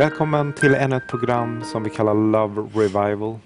Välkommen 0.00 0.52
till 0.52 0.74
ännu 0.74 0.96
ett 0.96 1.08
program 1.08 1.64
som 1.64 1.82
vi 1.82 1.90
kallar 1.90 2.14
Love 2.14 2.62
Revival. 2.74 3.38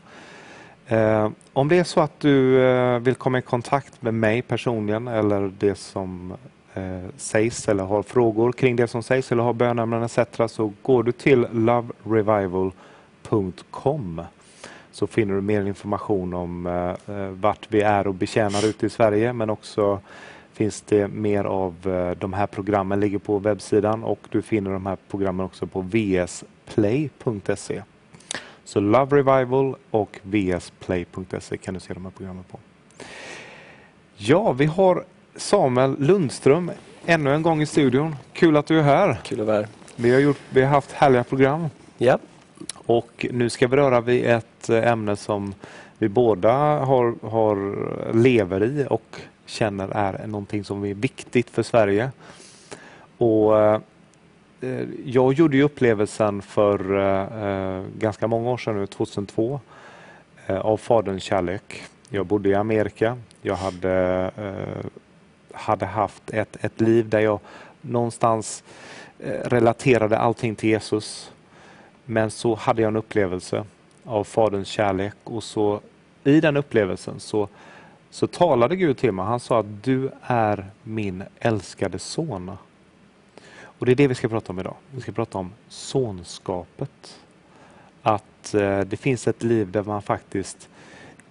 Eh, 0.86 1.30
om 1.52 1.68
det 1.68 1.78
är 1.78 1.84
så 1.84 2.00
att 2.00 2.20
du 2.20 2.62
eh, 2.62 2.98
vill 2.98 3.14
komma 3.14 3.38
i 3.38 3.42
kontakt 3.42 4.02
med 4.02 4.14
mig 4.14 4.42
personligen 4.42 5.08
eller 5.08 5.52
det 5.58 5.74
som 5.74 6.34
eh, 6.74 7.00
sägs 7.16 7.68
eller 7.68 7.84
har 7.84 8.02
frågor 8.02 8.52
kring 8.52 8.76
det 8.76 8.88
som 8.88 9.02
sägs 9.02 9.32
eller 9.32 9.42
har 9.42 9.52
bönämnen 9.52 10.02
etc. 10.02 10.18
så 10.46 10.72
går 10.82 11.02
du 11.02 11.12
till 11.12 11.46
loverevival.com 11.52 14.22
så 14.92 15.06
finner 15.06 15.34
du 15.34 15.40
mer 15.40 15.66
information 15.66 16.34
om 16.34 16.66
eh, 16.66 16.94
eh, 17.16 17.28
vart 17.28 17.66
vi 17.68 17.80
är 17.80 18.06
och 18.06 18.14
betjänar 18.14 18.66
ute 18.66 18.86
i 18.86 18.90
Sverige 18.90 19.32
men 19.32 19.50
också 19.50 20.00
finns 20.54 20.80
det 20.80 21.08
mer 21.08 21.44
av 21.44 21.74
eh, 21.86 22.10
de 22.10 22.32
här 22.32 22.46
programmen 22.46 23.00
ligger 23.00 23.18
på 23.18 23.38
webbsidan 23.38 24.04
och 24.04 24.18
du 24.30 24.42
finner 24.42 24.70
de 24.70 24.86
här 24.86 24.96
programmen 25.10 25.46
också 25.46 25.66
på 25.66 25.80
vsplay.se. 25.80 27.82
Så 28.64 28.80
Love 28.80 29.16
Revival 29.16 29.76
och 29.90 30.20
vsplay.se 30.22 31.56
kan 31.56 31.74
du 31.74 31.80
se 31.80 31.94
de 31.94 32.04
här 32.04 32.12
programmen 32.16 32.44
på. 32.50 32.58
Ja, 34.16 34.52
vi 34.52 34.64
har 34.64 35.04
Samuel 35.36 35.96
Lundström 35.98 36.70
ännu 37.06 37.34
en 37.34 37.42
gång 37.42 37.62
i 37.62 37.66
studion. 37.66 38.16
Kul 38.32 38.56
att 38.56 38.66
du 38.66 38.78
är 38.78 38.82
här. 38.82 39.20
Kul 39.24 39.40
att 39.40 39.46
vara 39.46 39.56
här. 39.56 39.68
Vi 39.96 40.12
har, 40.12 40.20
gjort, 40.20 40.40
vi 40.50 40.62
har 40.62 40.68
haft 40.68 40.92
härliga 40.92 41.24
program 41.24 41.68
Ja, 41.98 42.18
och 42.74 43.26
nu 43.30 43.50
ska 43.50 43.68
vi 43.68 43.76
röra 43.76 44.00
vid 44.00 44.26
ett 44.26 44.68
eh, 44.68 44.92
ämne 44.92 45.16
som 45.16 45.54
vi 45.98 46.08
båda 46.08 46.52
har, 46.78 47.28
har 47.28 47.76
lever 48.12 48.64
i 48.64 48.86
och 48.90 49.20
känner 49.46 49.88
är 49.88 50.26
någonting 50.26 50.64
som 50.64 50.84
är 50.84 50.94
viktigt 50.94 51.50
för 51.50 51.62
Sverige. 51.62 52.10
Och 53.18 53.58
eh, 53.58 53.80
Jag 55.04 55.32
gjorde 55.32 55.56
ju 55.56 55.62
upplevelsen 55.62 56.42
för 56.42 56.98
eh, 56.98 57.84
ganska 57.98 58.26
många 58.26 58.50
år 58.50 58.56
sedan, 58.56 58.76
nu, 58.76 58.86
2002, 58.86 59.60
eh, 60.46 60.58
av 60.58 60.76
Faderns 60.76 61.22
kärlek. 61.22 61.82
Jag 62.08 62.26
bodde 62.26 62.48
i 62.48 62.54
Amerika. 62.54 63.18
Jag 63.42 63.54
hade, 63.54 64.30
hade 65.52 65.86
haft 65.86 66.30
ett, 66.30 66.56
ett 66.64 66.80
liv 66.80 67.08
där 67.08 67.20
jag 67.20 67.40
någonstans 67.80 68.64
relaterade 69.44 70.18
allting 70.18 70.54
till 70.54 70.68
Jesus. 70.68 71.32
Men 72.04 72.30
så 72.30 72.54
hade 72.54 72.82
jag 72.82 72.88
en 72.88 72.96
upplevelse 72.96 73.64
av 74.04 74.24
Faderns 74.24 74.68
kärlek 74.68 75.14
och 75.24 75.42
så 75.42 75.80
i 76.24 76.40
den 76.40 76.56
upplevelsen 76.56 77.20
så, 77.20 77.48
så 78.14 78.26
talade 78.26 78.76
Gud 78.76 78.96
till 78.96 79.12
mig. 79.12 79.24
Han 79.24 79.40
sa 79.40 79.60
att 79.60 79.84
du 79.84 80.10
är 80.22 80.66
min 80.82 81.24
älskade 81.38 81.98
son. 81.98 82.56
Och 83.62 83.86
det 83.86 83.92
är 83.92 83.96
det 83.96 84.08
vi 84.08 84.14
ska 84.14 84.28
prata 84.28 84.52
om 84.52 84.60
idag. 84.60 84.74
Vi 84.90 85.00
ska 85.00 85.12
prata 85.12 85.38
om 85.38 85.52
sonskapet. 85.68 87.20
Att 88.02 88.54
eh, 88.54 88.80
det 88.80 88.96
finns 88.96 89.28
ett 89.28 89.42
liv 89.42 89.70
där 89.70 89.82
man 89.82 90.02
faktiskt 90.02 90.68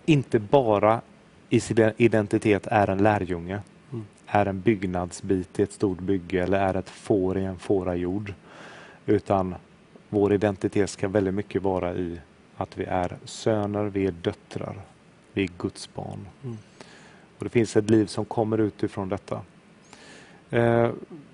inte 0.06 0.40
bara 0.40 1.02
i 1.50 1.60
sin 1.60 1.92
identitet 1.98 2.68
är 2.68 2.90
en 2.90 2.98
lärjunge, 2.98 3.62
Mm. 3.92 4.06
är 4.28 4.46
en 4.46 4.62
byggnadsbit 4.62 5.60
i 5.60 5.64
ett 5.64 5.72
stort 5.74 6.00
bygge 6.00 6.44
eller 6.44 6.60
är 6.60 6.74
ett 6.74 6.90
får 6.90 7.38
i 7.38 7.46
en 7.46 7.60
fårajord. 7.60 8.34
Utan 9.06 9.56
vår 10.10 10.34
identitet 10.34 10.90
ska 10.90 11.08
väldigt 11.08 11.34
mycket 11.34 11.62
vara 11.62 11.96
i 11.96 12.20
att 12.58 12.78
vi 12.78 12.84
är 12.84 13.18
söner, 13.26 13.84
vi 13.84 14.06
är 14.06 14.12
döttrar, 14.12 14.76
vi 15.34 15.44
är 15.44 15.50
Guds 15.58 15.94
barn. 15.94 16.28
Mm. 16.44 16.58
Och 17.44 17.50
Det 17.50 17.54
finns 17.54 17.78
ett 17.78 17.90
liv 17.90 18.06
som 18.06 18.26
kommer 18.26 18.58
utifrån 18.58 19.10
detta. 19.10 19.42
Eh, 20.50 20.90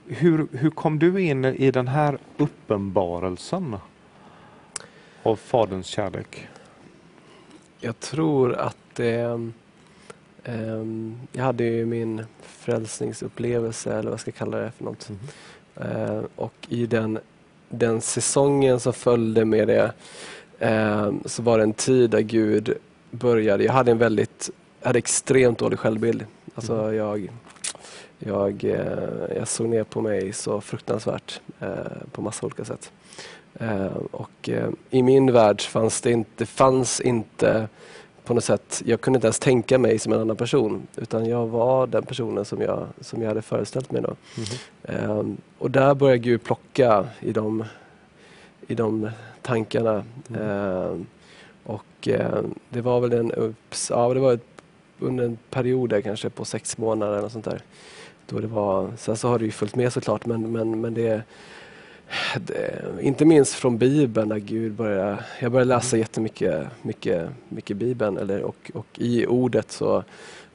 hur, 0.08 0.48
hur 0.52 0.70
kom 0.70 1.00
du 1.00 1.22
in 1.22 1.46
i 1.46 1.72
den 1.72 1.88
här 1.88 2.18
uppenbarelsen 2.38 3.76
av 5.24 5.36
Faderns 5.36 5.88
kärlek? 5.88 6.48
jag 7.80 8.00
tror 8.00 8.56
att 8.56 8.78
det... 8.96 9.40
ehm, 10.44 11.16
jag 11.32 11.44
hade 11.44 11.64
ju 11.64 11.86
min 11.86 12.26
frälsningsupplevelse, 12.42 13.92
eller 13.92 14.04
vad 14.04 14.12
jag 14.12 14.20
ska 14.20 14.32
kalla 14.32 14.58
det 14.58 14.72
för 14.72 14.84
något. 14.84 15.10
Eh, 15.76 16.22
och 16.36 16.54
i 16.70 16.86
den, 16.86 17.20
den 17.70 18.02
säsongen 18.02 18.80
som 18.80 18.94
följde 18.94 19.46
med 19.46 19.68
det 19.68 19.94
ehm, 20.60 21.24
så 21.26 21.42
var 21.44 21.58
det 21.58 21.64
en 21.64 21.74
tid 21.74 22.10
där 22.10 22.22
Gud 22.22 22.78
började... 23.12 23.64
Jag 23.64 23.74
hade 23.74 23.92
en 23.92 23.98
väldigt... 23.98 24.50
Hade 24.82 25.00
extremt 25.00 25.60
dålig 25.60 25.80
självbild. 25.80 26.26
Alltså 26.56 26.94
jag, 26.94 27.30
jag, 28.20 28.64
eh, 28.64 29.38
jag 29.38 29.48
såg 29.48 29.70
ner 29.70 29.84
på 29.84 30.02
mig 30.02 30.34
så 30.34 30.62
fruktansvärt 30.62 31.42
eh, 31.60 31.70
på 32.12 32.22
massa 32.22 32.46
olika 32.46 32.66
sätt. 32.66 32.92
Eh, 33.60 33.98
och 34.12 34.50
i 34.90 35.04
min 35.04 35.34
värld 35.34 35.62
fanns 35.62 36.02
det 36.02 36.12
inte, 36.12 36.46
fanns 36.46 37.02
inte 37.02 37.68
på 38.24 38.34
något 38.34 38.44
sätt, 38.44 38.82
jag 38.86 39.02
kunde 39.02 39.18
inte 39.18 39.28
ens 39.28 39.40
tänka 39.40 39.78
mig 39.78 40.00
som 40.00 40.14
en 40.14 40.22
annan 40.22 40.36
person 40.36 40.88
utan 40.96 41.26
jag 41.26 41.48
var 41.48 41.88
den 41.88 42.04
personen 42.04 42.46
som 42.46 42.62
jag, 42.62 42.88
som 43.02 43.22
jag 43.22 43.28
hade 43.28 43.42
föreställt 43.42 43.92
mig 43.92 44.02
då. 44.02 44.16
Eh, 44.84 45.24
och 45.58 45.72
där 45.72 45.96
började 45.96 46.18
Gud 46.18 46.44
plocka 46.44 47.08
i 47.20 47.32
de, 47.32 47.66
i 48.68 48.76
de 48.76 49.10
tankarna. 49.42 50.04
Mm. 50.30 51.06
Och 51.64 52.08
det 52.70 52.82
var 52.82 53.00
väl 53.00 53.14
en, 53.14 53.32
ups, 53.32 53.90
ja, 53.90 54.14
det 54.14 54.20
var 54.20 54.34
ett, 54.34 54.49
under 55.00 55.26
en 55.26 55.38
period 55.50 55.90
där 55.90 56.02
kanske 56.02 56.30
på 56.30 56.46
sex 56.46 56.78
månader 56.78 57.18
eller 57.18 57.30
sånt 57.30 57.46
där. 57.46 57.62
Då 58.28 58.40
det 58.40 58.48
var, 58.48 58.92
sen 58.98 59.18
så 59.18 59.28
har 59.28 59.40
det 59.40 59.46
ju 59.46 59.52
följt 59.52 59.76
med 59.76 59.94
såklart 59.94 60.26
men, 60.26 60.52
men, 60.52 60.82
men 60.82 60.94
det, 60.94 61.24
det 62.36 62.82
inte 63.02 63.26
minst 63.26 63.54
från 63.54 63.78
Bibeln 63.78 64.30
där 64.30 64.38
Gud 64.38 64.72
började, 64.72 65.18
jag 65.40 65.52
började 65.52 65.70
läsa 65.70 65.98
jättemycket 65.98 66.68
mycket, 66.82 67.30
mycket 67.50 67.78
Bibeln 67.78 68.18
eller, 68.18 68.42
och, 68.42 68.72
och 68.74 68.88
i 68.96 69.26
ordet 69.26 69.72
så, 69.72 70.04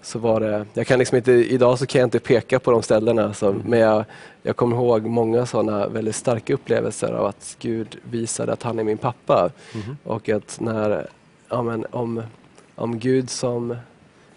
så 0.02 0.18
var 0.18 0.40
det, 0.40 0.66
jag 0.74 0.86
kan 0.86 0.98
liksom 0.98 1.16
inte, 1.16 1.32
idag 1.32 1.78
så 1.78 1.86
kan 1.86 1.98
jag 1.98 2.06
inte 2.06 2.18
peka 2.18 2.58
på 2.58 2.70
de 2.70 2.82
ställena 2.82 3.34
så, 3.34 3.56
men 3.64 3.78
jag, 3.78 4.04
jag 4.42 4.56
kommer 4.56 4.76
ihåg 4.76 5.06
många 5.06 5.46
sådana 5.46 5.88
väldigt 5.88 6.16
starka 6.16 6.54
upplevelser 6.54 7.12
av 7.12 7.26
att 7.26 7.56
Gud 7.60 7.96
visade 8.02 8.52
att 8.52 8.62
han 8.62 8.78
är 8.78 8.84
min 8.84 8.98
pappa. 8.98 9.50
Mhm. 9.74 9.96
Och 10.04 10.28
att 10.28 10.60
när, 10.60 11.06
ja, 11.48 11.62
men 11.62 11.86
om, 11.90 12.22
om 12.74 12.98
Gud 12.98 13.30
som, 13.30 13.76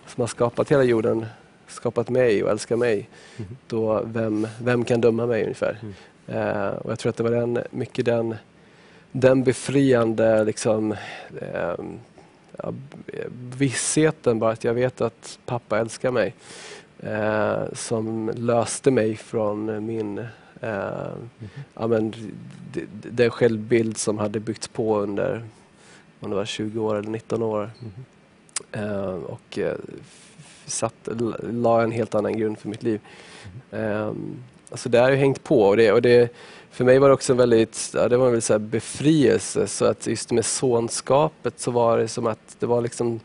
som 0.07 0.21
har 0.21 0.27
skapat 0.27 0.71
hela 0.71 0.83
jorden, 0.83 1.25
skapat 1.67 2.09
mig 2.09 2.43
och 2.43 2.49
älskar 2.51 2.75
mig, 2.75 3.09
Mhm. 3.37 3.57
då 3.67 4.01
vem, 4.05 4.47
vem 4.61 4.85
kan 4.85 5.01
döma 5.01 5.25
mig 5.25 5.43
ungefär? 5.43 5.77
Mm. 5.81 5.93
Eh, 6.27 6.67
och 6.69 6.91
jag 6.91 6.99
tror 6.99 7.09
att 7.09 7.15
det 7.17 7.23
var 7.23 7.31
den, 7.31 7.59
mycket 7.71 8.05
den, 8.05 8.35
den 9.11 9.43
befriande 9.43 10.43
liksom, 10.43 10.91
eh, 11.41 11.75
ja, 12.57 12.73
vissheten 13.57 14.39
bara 14.39 14.51
att 14.51 14.63
jag 14.63 14.73
vet 14.73 15.01
att 15.01 15.39
pappa 15.45 15.79
älskar 15.79 16.11
mig. 16.11 16.33
Eh, 16.99 17.63
som 17.73 18.31
löste 18.35 18.91
mig 18.91 19.15
från 19.15 19.85
min 19.85 20.17
eh, 20.61 21.11
ja, 21.73 21.87
men, 21.87 22.13
den 22.91 23.29
självbild 23.29 23.97
som 23.97 24.17
hade 24.17 24.39
byggts 24.39 24.67
på 24.67 24.99
under 24.99 25.43
om 26.19 26.29
det 26.29 26.35
var 26.35 26.45
20 26.45 26.79
år 26.79 26.95
eller 26.95 27.09
19 27.09 27.43
år. 27.43 27.71
Mhm. 27.79 28.05
Eh, 28.71 29.13
och 29.13 29.57
eh, 29.59 29.75
satt, 30.65 31.09
la 31.51 31.81
en 31.83 31.91
helt 31.91 32.15
annan 32.15 32.37
grund 32.37 32.59
för 32.59 32.69
mitt 32.69 32.83
liv. 32.83 32.99
Eh, 33.71 34.11
alltså 34.71 34.89
det 34.89 34.97
har 34.99 35.09
ju 35.09 35.15
hängt 35.15 35.43
på 35.43 35.61
och 35.61 35.77
det, 35.77 35.91
och 35.91 36.01
det 36.01 36.33
för 36.71 36.85
mig 36.85 36.99
var 36.99 37.07
det 37.07 37.13
också 37.13 37.33
en 37.33 37.37
väldigt, 37.37 37.91
ja, 37.93 38.07
det 38.09 38.17
var 38.17 38.25
en 38.25 38.31
väldigt 38.31 38.43
så 38.43 38.53
här 38.53 38.59
befrielse 38.59 39.67
så 39.67 39.85
att 39.85 40.07
just 40.07 40.31
med 40.31 40.45
sonskapet 40.45 41.59
så 41.59 41.71
var 41.71 41.97
det 41.97 42.07
som 42.07 42.27
att 42.27 42.55
det 42.59 42.65
var 42.65 42.81
liksom 42.81 43.19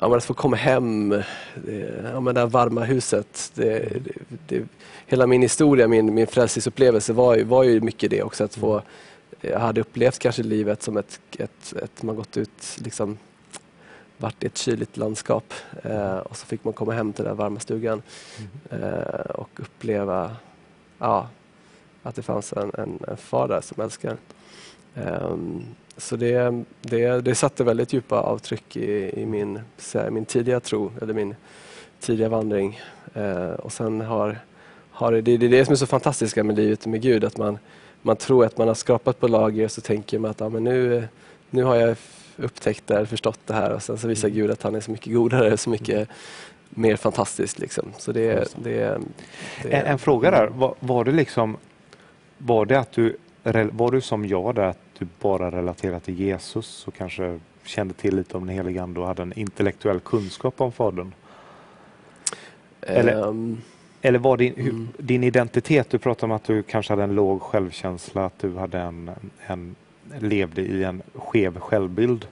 Ja, 0.00 0.08
men 0.08 0.16
att 0.18 0.24
få 0.24 0.34
komma 0.34 0.56
hem, 0.56 1.08
det, 1.54 2.04
ja, 2.12 2.20
men 2.20 2.34
det 2.34 2.40
här 2.40 2.46
varma 2.46 2.84
huset. 2.84 3.52
Det, 3.54 3.88
det, 4.04 4.12
det, 4.48 4.64
hela 5.06 5.26
min 5.26 5.42
historia, 5.42 5.88
min, 5.88 6.14
min 6.14 6.26
frälsningsupplevelse 6.26 7.12
var, 7.12 7.36
ju- 7.36 7.44
var 7.44 7.62
ju 7.64 7.80
mycket 7.80 8.10
det 8.10 8.22
också. 8.22 8.44
Att 8.44 8.54
få, 8.54 8.82
jag 9.40 9.58
hade 9.58 9.80
upplevt 9.80 10.18
kanske 10.18 10.42
livet 10.42 10.82
som 10.82 10.96
ett, 10.96 11.20
ett, 11.38 11.72
ett 11.82 12.02
man 12.02 12.16
gått 12.16 12.36
ut, 12.36 12.78
liksom, 12.84 13.18
varit 14.18 14.44
i 14.44 14.46
ett 14.46 14.58
kyligt 14.58 14.96
landskap 14.96 15.54
eh, 15.82 16.16
och 16.16 16.36
så 16.36 16.46
fick 16.46 16.64
man 16.64 16.72
komma 16.72 16.92
hem 16.92 17.12
till 17.12 17.24
den 17.24 17.36
varma 17.36 17.60
stugan 17.60 18.02
eh, 18.70 19.30
och 19.34 19.50
uppleva 19.56 20.36
ja, 20.98 21.28
att 22.02 22.14
det 22.14 22.22
fanns 22.22 22.52
en, 22.52 22.72
en, 22.78 22.98
en 23.08 23.16
far 23.16 23.48
där 23.48 23.60
som 23.60 23.82
älskar. 23.82 24.16
Ehm, 24.94 25.64
så 25.96 26.16
det, 26.16 26.64
det, 26.80 27.20
det 27.20 27.34
satte 27.34 27.64
väldigt 27.64 27.92
djupa 27.92 28.20
avtryck 28.20 28.76
i, 28.76 29.20
i 29.20 29.26
min, 29.26 29.60
min 30.10 30.24
tidiga 30.24 30.60
tro, 30.60 30.92
eller 31.02 31.14
min 31.14 31.34
tidiga 32.00 32.28
vandring. 32.28 32.80
Eh, 33.14 33.50
och 33.50 33.72
sen 33.72 34.00
har, 34.00 34.38
har 34.90 35.12
det, 35.12 35.20
det 35.20 35.46
är 35.46 35.50
det 35.50 35.64
som 35.64 35.72
är 35.72 35.76
så 35.76 35.86
fantastiska 35.86 36.44
med 36.44 36.56
livet 36.56 36.86
med 36.86 37.02
Gud, 37.02 37.24
att 37.24 37.36
man, 37.36 37.58
man 38.02 38.16
tror 38.16 38.44
att 38.44 38.58
man 38.58 38.68
har 38.68 38.74
skrapat 38.74 39.20
på 39.20 39.28
lager 39.28 39.64
och 39.64 39.70
så 39.70 39.80
tänker 39.80 40.18
man 40.18 40.30
att 40.30 40.40
ja, 40.40 40.48
men 40.48 40.64
nu, 40.64 41.08
nu 41.50 41.62
har 41.62 41.76
jag 41.76 41.96
upptäckt 42.38 42.86
det, 42.86 42.94
här, 42.94 43.04
förstått 43.04 43.40
det 43.46 43.54
här 43.54 43.72
och 43.72 43.82
sen 43.82 43.98
så 43.98 44.08
visar 44.08 44.28
Gud 44.28 44.50
att 44.50 44.62
han 44.62 44.74
är 44.74 44.80
så 44.80 44.90
mycket 44.90 45.12
godare, 45.14 45.56
så 45.56 45.70
mycket 45.70 46.08
mer 46.70 46.96
fantastiskt. 46.96 47.58
Liksom. 47.58 47.92
Så 47.98 48.12
det, 48.12 48.54
det, 48.62 48.98
det, 49.62 49.72
En, 49.72 49.86
en 49.86 49.98
fråga 49.98 50.30
där, 50.30 50.46
var, 50.46 50.74
var 50.80 51.04
det 51.04 51.12
liksom 51.12 51.56
var 52.38 52.66
det 52.66 52.78
att 52.78 52.92
du 52.92 53.16
Var 53.72 53.90
du 53.90 54.00
som 54.00 54.26
jag 54.26 54.54
där 54.54 54.62
att 54.62 54.78
du 54.98 55.06
bara 55.20 55.50
relaterade 55.50 56.00
till 56.00 56.20
Jesus 56.20 56.86
och 56.88 56.94
kanske 56.94 57.40
kände 57.64 57.94
till 57.94 58.16
lite 58.16 58.36
om 58.36 58.46
den 58.46 58.56
helige 58.56 58.82
Ande 58.82 59.00
och 59.00 59.06
hade 59.06 59.22
en 59.22 59.32
intellektuell 59.38 60.00
kunskap 60.00 60.60
om 60.60 60.72
Fadern? 60.72 61.12
Eller- 62.80 63.28
Ehm, 63.28 63.58
Eller 64.02 64.18
var 64.18 64.36
din, 64.36 64.54
Mm. 64.56 64.88
din 64.98 65.24
identitet, 65.24 65.90
du 65.90 65.98
pratade 65.98 66.24
om 66.32 66.36
att 66.36 66.44
du 66.44 66.62
kanske 66.62 66.92
hade 66.92 67.02
en 67.02 67.14
låg 67.14 67.42
självkänsla, 67.42 68.24
att 68.26 68.38
du 68.38 68.56
hade 68.56 68.78
en, 68.78 69.10
en, 69.46 69.74
levde 70.20 70.62
i 70.62 70.84
en 70.84 71.02
skev 71.14 71.58
självbild. 71.60 72.26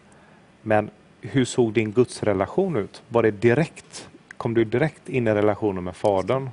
Men 0.62 0.90
hur 1.20 1.44
såg 1.44 1.72
din 1.72 1.92
gudsrelation 1.92 2.76
ut? 2.76 3.02
Var 3.08 3.22
det 3.22 3.30
direkt, 3.30 4.08
kom 4.36 4.54
du 4.54 4.64
direkt 4.64 5.08
in 5.08 5.28
i 5.28 5.34
relationen 5.34 5.84
med 5.84 5.96
Fadern? 5.96 6.50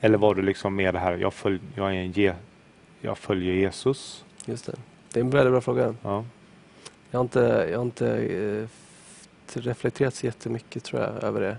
Eller 0.00 0.18
var 0.18 0.34
du 0.34 0.42
liksom 0.42 0.76
med 0.76 0.94
det 0.94 0.98
här, 0.98 1.16
jag, 1.16 1.34
följ, 1.34 1.60
jag, 1.74 1.86
är 1.86 1.98
en 1.98 2.12
Je, 2.12 2.34
jag 3.00 3.18
följer 3.18 3.54
Jesus? 3.54 4.24
just 4.44 4.66
det. 4.66 4.74
det 5.12 5.20
är 5.20 5.24
en 5.24 5.30
väldigt 5.30 5.52
bra 5.52 5.60
fråga. 5.60 5.94
Ja. 6.02 6.24
Jag 7.10 7.18
har 7.18 7.24
inte, 7.24 7.68
jag 7.70 7.78
har 7.78 7.84
inte 7.84 8.16
eh, 8.16 8.68
reflekterat 9.58 10.14
så 10.14 10.26
jättemycket 10.26 10.84
tror 10.84 11.02
jag 11.02 11.24
över 11.24 11.40
det. 11.40 11.56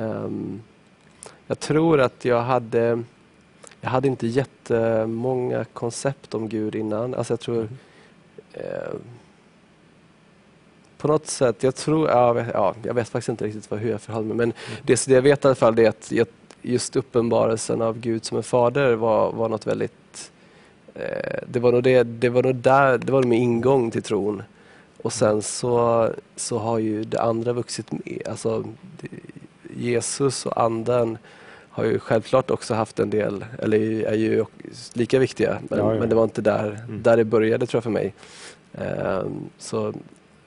Ehm, 0.00 0.62
jag 1.46 1.58
tror 1.60 2.00
att 2.00 2.24
jag 2.24 2.40
hade 2.40 3.02
jag 3.80 3.90
hade 3.90 4.08
inte 4.08 4.26
jättemånga 4.26 5.64
koncept 5.64 6.34
om 6.34 6.48
Gud 6.48 6.74
innan. 6.74 7.14
Alltså 7.14 7.32
jag 7.32 7.40
tror 7.40 7.68
eh, 8.54 8.94
på 10.98 11.08
något 11.08 11.26
sätt, 11.26 11.62
jag 11.62 11.74
tror, 11.74 12.08
ja, 12.08 12.26
jag 12.26 12.34
vet- 12.34 12.50
ja, 12.54 12.74
jag 12.82 12.94
vet 12.94 13.08
faktiskt 13.08 13.28
inte 13.28 13.44
riktigt 13.44 13.70
vad, 13.70 13.80
hur 13.80 13.90
jag 13.90 14.00
förhåller 14.00 14.26
mig 14.26 14.36
men 14.36 14.52
det, 14.82 15.06
det 15.06 15.14
jag 15.14 15.22
vet 15.22 15.44
i 15.44 15.48
alla 15.48 15.54
fall 15.54 15.78
är 15.78 15.88
att 15.88 16.12
just 16.62 16.96
uppenbarelsen 16.96 17.82
av 17.82 17.98
Gud 17.98 18.24
som 18.24 18.36
en 18.36 18.42
fader 18.42 18.94
var, 18.94 19.32
var 19.32 19.48
något 19.48 19.66
väldigt 19.66 20.32
eh, 20.94 21.38
det 21.46 21.60
var 21.60 21.72
nog 21.72 21.82
det, 21.82 22.02
det 22.02 22.28
var 22.28 22.42
nog 22.42 22.54
där, 22.54 22.98
det 22.98 23.12
var 23.12 23.20
nog 23.20 23.28
min 23.28 23.42
ingång 23.42 23.90
till 23.90 24.02
tron. 24.02 24.42
Och 25.02 25.12
sen 25.12 25.42
så, 25.42 26.10
så 26.36 26.58
har 26.58 26.78
ju 26.78 27.04
det 27.04 27.20
andra 27.20 27.52
vuxit 27.52 27.92
med. 27.92 28.22
Alltså, 28.28 28.64
Jesus 29.76 30.46
och 30.46 30.60
anden 30.62 31.18
har 31.72 31.84
ju 31.84 31.98
självklart 31.98 32.50
också 32.50 32.74
haft 32.74 32.98
en 32.98 33.10
del, 33.10 33.44
eller 33.58 33.78
är 34.06 34.14
ju 34.14 34.44
lika 34.92 35.18
viktiga, 35.18 35.58
men, 35.70 35.78
Ja, 35.78 35.94
ja. 35.94 36.00
men 36.00 36.08
det 36.08 36.14
var 36.14 36.24
inte 36.24 36.40
där, 36.42 36.80
Mm. 36.88 37.02
där 37.02 37.16
det 37.16 37.24
började 37.24 37.66
tror 37.66 37.76
jag 37.76 37.82
för 37.84 37.90
mig. 37.90 38.14
Ehm, 38.74 39.34
så 39.58 39.94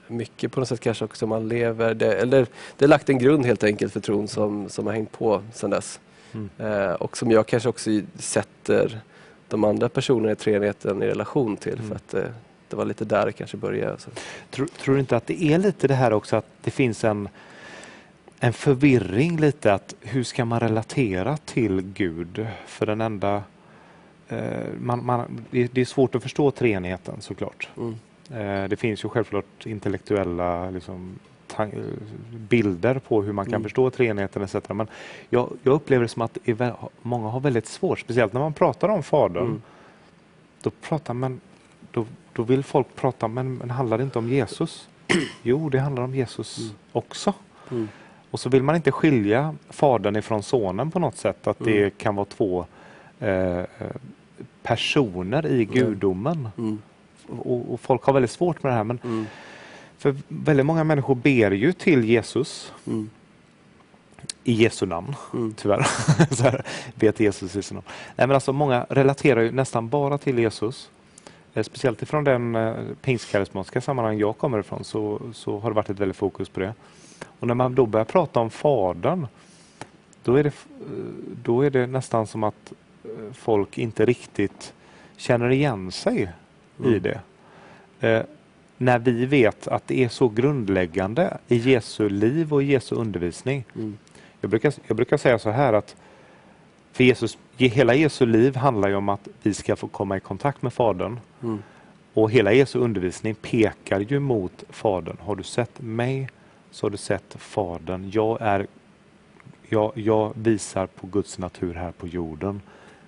mycket 0.08 0.52
på 0.52 0.60
något 0.60 0.68
sätt 0.68 0.80
kanske 0.80 1.04
också 1.04 1.26
man 1.26 1.48
lever, 1.48 1.94
det, 1.94 2.12
eller 2.14 2.46
det 2.76 2.84
har 2.84 2.88
lagt 2.88 3.08
en 3.08 3.18
grund 3.18 3.46
helt 3.46 3.64
enkelt 3.64 3.92
för 3.92 4.00
tron 4.00 4.28
som, 4.28 4.68
som 4.68 4.86
har 4.86 4.92
hängt 4.92 5.12
på 5.12 5.42
sedan 5.52 5.70
dess. 5.70 6.00
Mm. 6.34 6.48
Eh, 6.58 6.92
och 6.92 7.16
som 7.16 7.30
jag 7.30 7.46
kanske 7.46 7.68
också 7.68 7.90
sätter 8.18 9.00
de 9.48 9.64
andra 9.64 9.88
personerna 9.88 10.32
i 10.32 10.36
treenigheten 10.36 11.02
i 11.02 11.06
relation 11.06 11.56
till 11.56 11.72
Mm. 11.78 11.88
för 11.88 11.94
att 11.96 12.14
eh, 12.14 12.30
det 12.68 12.76
var 12.76 12.84
lite 12.84 13.04
där 13.04 13.26
det 13.26 13.32
kanske 13.32 13.56
började. 13.56 13.96
Tror, 14.50 14.66
tror 14.66 14.94
du 14.94 15.00
inte 15.00 15.16
att 15.16 15.26
det 15.26 15.42
är 15.42 15.58
lite 15.58 15.88
det 15.88 15.94
här 15.94 16.12
också 16.12 16.36
att 16.36 16.46
det 16.62 16.70
finns 16.70 17.04
en, 17.04 17.28
en 18.40 18.52
förvirring 18.52 19.36
lite 19.36 19.74
att 19.74 19.94
hur 20.00 20.22
ska 20.22 20.44
man 20.44 20.60
relatera 20.60 21.36
till 21.36 21.80
Gud? 21.80 22.46
För 22.66 22.86
den 22.86 23.00
enda... 23.00 23.42
Eh, 24.28 24.38
man, 24.80 25.04
man, 25.04 25.44
det, 25.50 25.72
det 25.72 25.80
är 25.80 25.84
svårt 25.84 26.14
att 26.14 26.22
förstå 26.22 26.50
treenigheten 26.50 27.20
såklart. 27.20 27.68
Mm. 27.76 27.94
Eh, 28.30 28.68
det 28.68 28.76
finns 28.76 29.04
ju 29.04 29.08
självklart 29.08 29.66
intellektuella 29.66 30.70
liksom, 30.70 31.18
bilder 32.30 32.98
på 32.98 33.22
hur 33.22 33.32
man 33.32 33.44
kan 33.44 33.54
Mm. 33.54 33.62
förstå 33.62 33.90
treenigheten 33.90 34.42
etc. 34.42 34.54
Men 34.68 34.88
jag, 35.30 35.50
jag 35.62 35.72
upplever 35.74 36.02
det 36.02 36.08
som 36.08 36.22
att 36.22 36.38
många 37.02 37.28
har 37.28 37.40
väldigt 37.40 37.66
svårt, 37.66 37.98
speciellt 37.98 38.32
när 38.32 38.40
man 38.40 38.52
pratar 38.52 38.88
om 38.88 39.02
Fadern. 39.02 39.44
Mm. 39.46 39.62
Då, 40.62 40.70
pratar 40.70 41.14
man, 41.14 41.40
då, 41.90 42.06
då 42.32 42.42
vill 42.42 42.64
folk 42.64 42.86
prata, 42.96 43.28
men, 43.28 43.54
men 43.54 43.70
handlar 43.70 43.98
det 43.98 44.04
inte 44.04 44.18
om 44.18 44.28
Jesus? 44.28 44.88
Jo, 45.42 45.68
det 45.68 45.78
handlar 45.78 46.02
om 46.02 46.14
Jesus 46.14 46.58
Mm. 46.58 46.70
också. 46.92 47.32
Mm. 47.70 47.88
Och 48.30 48.40
så 48.40 48.48
vill 48.48 48.62
man 48.62 48.76
inte 48.76 48.92
skilja 48.92 49.54
Fadern 49.70 50.16
ifrån 50.16 50.42
Sonen 50.42 50.90
på 50.90 50.98
något 50.98 51.16
sätt, 51.16 51.46
att 51.46 51.58
det 51.58 51.78
Mm. 51.78 51.90
kan 51.98 52.14
vara 52.14 52.24
två 52.26 52.66
eh, 53.20 53.60
personer 54.62 55.46
i 55.46 55.64
gudomen. 55.64 56.48
Mm. 56.58 56.78
Och, 57.38 57.72
och 57.74 57.80
folk 57.80 58.02
har 58.04 58.12
väldigt 58.12 58.30
svårt 58.30 58.62
med 58.62 58.72
det 58.72 58.76
här. 58.76 58.84
Men 58.84 58.98
Mm. 59.04 59.26
för 59.98 60.16
väldigt 60.28 60.66
många 60.66 60.84
människor 60.84 61.14
ber 61.14 61.50
ju 61.50 61.72
till 61.72 62.04
Jesus 62.04 62.72
Mm. 62.86 63.10
i 64.44 64.52
Jesu 64.52 64.86
namn, 64.86 65.14
Mm. 65.34 65.54
tyvärr. 65.56 65.82
så 66.34 66.42
här, 66.42 66.64
till 67.14 67.24
Jesus 67.26 67.54
i 67.54 67.58
Jesu 67.58 67.74
namn. 67.74 67.86
Nej, 68.16 68.26
men 68.26 68.34
alltså, 68.34 68.52
många 68.52 68.86
relaterar 68.90 69.40
ju 69.40 69.52
nästan 69.52 69.88
bara 69.88 70.18
till 70.18 70.38
Jesus. 70.38 70.90
Eh, 71.54 71.62
Speciellt 71.62 72.02
ifrån 72.02 72.24
den 72.24 72.54
eh, 72.56 72.74
pingstkarismatiska 73.02 73.80
sammanhang 73.80 74.18
jag 74.18 74.38
kommer 74.38 74.58
ifrån 74.58 74.84
så, 74.84 75.20
så 75.32 75.58
har 75.58 75.70
det 75.70 75.74
varit 75.74 75.90
ett 75.90 75.98
väldigt 76.00 76.16
fokus 76.16 76.48
på 76.48 76.60
det. 76.60 76.74
Och 77.40 77.46
när 77.46 77.54
man 77.54 77.74
då 77.74 77.86
börjar 77.86 78.04
prata 78.04 78.40
om 78.40 78.50
Fadern 78.50 79.26
då 80.24 80.34
är 80.36 80.42
det, 80.42 80.48
eh, 80.48 80.54
då 81.42 81.62
är 81.62 81.70
det 81.70 81.86
nästan 81.86 82.26
som 82.26 82.44
att 82.44 82.72
eh, 83.04 83.32
folk 83.32 83.78
inte 83.78 84.04
riktigt 84.04 84.72
känner 85.16 85.50
igen 85.50 85.92
sig 85.92 86.32
i 86.78 86.86
Mm. 86.86 87.02
det. 87.02 87.20
Eh, 88.08 88.22
när 88.78 88.98
vi 88.98 89.26
vet 89.26 89.68
att 89.68 89.86
det 89.86 90.04
är 90.04 90.08
så 90.08 90.28
grundläggande 90.28 91.38
i 91.48 91.56
Jesu 91.56 92.08
liv 92.08 92.52
och 92.54 92.62
i 92.62 92.66
Jesu 92.66 92.94
undervisning. 92.94 93.64
Mm. 93.74 93.98
Jag 94.40 94.50
brukar, 94.50 94.72
jag 94.86 94.96
brukar 94.96 95.16
säga 95.16 95.38
så 95.38 95.50
här 95.50 95.72
att 95.72 95.96
för 96.92 97.04
Jesus, 97.04 97.38
hela 97.56 97.94
Jesu 97.94 98.26
liv 98.26 98.56
handlar 98.56 98.88
ju 98.88 98.94
om 98.94 99.08
att 99.08 99.28
vi 99.42 99.54
ska 99.54 99.76
få 99.76 99.88
komma 99.88 100.16
i 100.16 100.20
kontakt 100.20 100.62
med 100.62 100.72
Fadern. 100.72 101.20
Mm. 101.42 101.62
Och 102.14 102.30
hela 102.30 102.52
Jesu 102.52 102.78
undervisning 102.78 103.34
pekar 103.34 104.00
ju 104.00 104.18
mot 104.20 104.64
Fadern. 104.68 105.16
Har 105.20 105.36
du 105.36 105.42
sett 105.42 105.80
mig 105.80 106.28
så 106.76 106.86
har 106.86 106.90
du 106.90 106.96
sett 106.96 107.36
Fadern. 107.38 108.10
Jag, 108.12 108.38
är, 108.40 108.66
jag, 109.68 109.92
jag 109.94 110.32
visar 110.36 110.86
på 110.86 111.06
Guds 111.06 111.38
natur 111.38 111.74
här 111.74 111.92
på 111.92 112.08
jorden. 112.08 112.60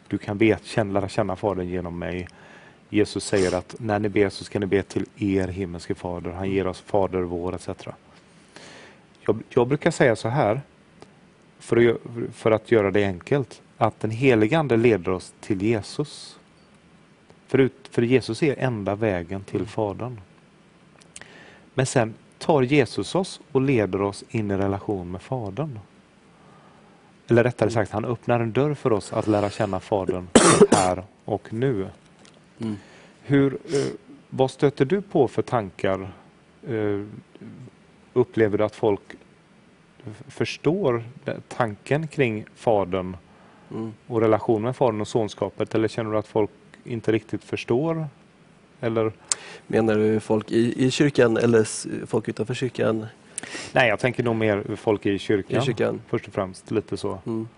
Du 0.06 0.18
kan 0.18 0.38
vet, 0.38 0.64
känna, 0.64 0.92
lära 0.92 1.08
känna 1.08 1.36
Fadern 1.36 1.68
genom 1.68 1.98
mig. 1.98 2.28
Jesus 2.88 3.24
säger 3.24 3.54
att 3.54 3.74
när 3.78 3.98
ni 3.98 4.08
ber 4.08 4.28
så 4.28 4.44
ska 4.44 4.58
ni 4.58 4.66
be 4.66 4.82
till 4.82 5.06
er 5.16 5.48
himmelske 5.48 5.94
Fader. 5.94 6.30
Han 6.30 6.50
ger 6.50 6.66
oss 6.66 6.80
Fader 6.80 7.20
vår 7.20 7.54
etc. 7.54 7.68
Jag, 9.20 9.42
jag 9.48 9.68
brukar 9.68 9.90
säga 9.90 10.16
så 10.16 10.28
här, 10.28 10.60
för 11.58 11.88
att, 11.90 11.96
för 12.32 12.50
att 12.50 12.72
göra 12.72 12.90
det 12.90 13.04
enkelt, 13.04 13.62
att 13.76 14.00
den 14.00 14.10
helige 14.10 14.58
Ande 14.58 14.76
leder 14.76 15.12
oss 15.12 15.32
till 15.40 15.62
Jesus. 15.62 16.38
Förut, 17.46 17.88
för 17.90 18.02
Jesus 18.02 18.42
är 18.42 18.58
enda 18.58 18.94
vägen 18.94 19.44
till 19.44 19.66
Fadern. 19.66 20.20
Men 21.74 21.86
sen 21.86 22.14
tar 22.38 22.62
Jesus 22.62 23.14
oss 23.14 23.40
och 23.52 23.60
leder 23.60 24.02
oss 24.02 24.24
in 24.30 24.50
i 24.50 24.56
relation 24.56 25.10
med 25.10 25.22
Fadern. 25.22 25.78
Eller 27.28 27.44
rättare 27.44 27.70
sagt, 27.70 27.92
han 27.92 28.04
öppnar 28.04 28.40
en 28.40 28.52
dörr 28.52 28.74
för 28.74 28.92
oss 28.92 29.12
att 29.12 29.26
lära 29.26 29.50
känna 29.50 29.80
Fadern 29.80 30.28
här 30.70 31.02
och 31.24 31.52
nu. 31.52 31.88
Mm. 32.58 32.76
Hur, 33.22 33.54
eh, 33.54 33.92
vad 34.30 34.50
stöter 34.50 34.84
du 34.84 35.02
på 35.02 35.28
för 35.28 35.42
tankar? 35.42 36.10
Eh, 36.68 37.04
upplever 38.12 38.58
du 38.58 38.64
att 38.64 38.76
folk 38.76 39.00
förstår 40.28 41.04
tanken 41.48 42.08
kring 42.08 42.44
Fadern 42.54 43.16
Mm. 43.70 43.92
och 44.06 44.20
relationen 44.20 44.62
med 44.62 44.76
Fadern 44.76 45.00
och 45.00 45.08
sonskapet? 45.08 45.74
Eller 45.74 45.88
känner 45.88 46.12
du 46.12 46.18
att 46.18 46.26
folk 46.26 46.50
inte 46.84 47.12
riktigt 47.12 47.44
förstår? 47.44 48.06
Eller? 48.80 49.12
Menar 49.66 49.94
du 49.94 50.20
folk 50.20 50.50
i, 50.52 50.84
i 50.86 50.90
kyrkan 50.90 51.36
eller 51.36 51.66
folk 52.06 52.28
utanför 52.28 52.54
kyrkan? 52.54 53.06
Nej, 53.72 53.88
jag 53.88 53.98
tänker 53.98 54.22
nog 54.22 54.36
mer 54.36 54.64
folk 54.76 55.06
i 55.06 55.18
kyrkan. 55.18 55.62
I 55.62 55.64
kyrkan. 55.66 56.00
Först 56.08 56.28
och 56.28 56.34
främst, 56.34 56.70
lite 56.70 56.96
så. 56.96 57.18
Mm. 57.26 57.48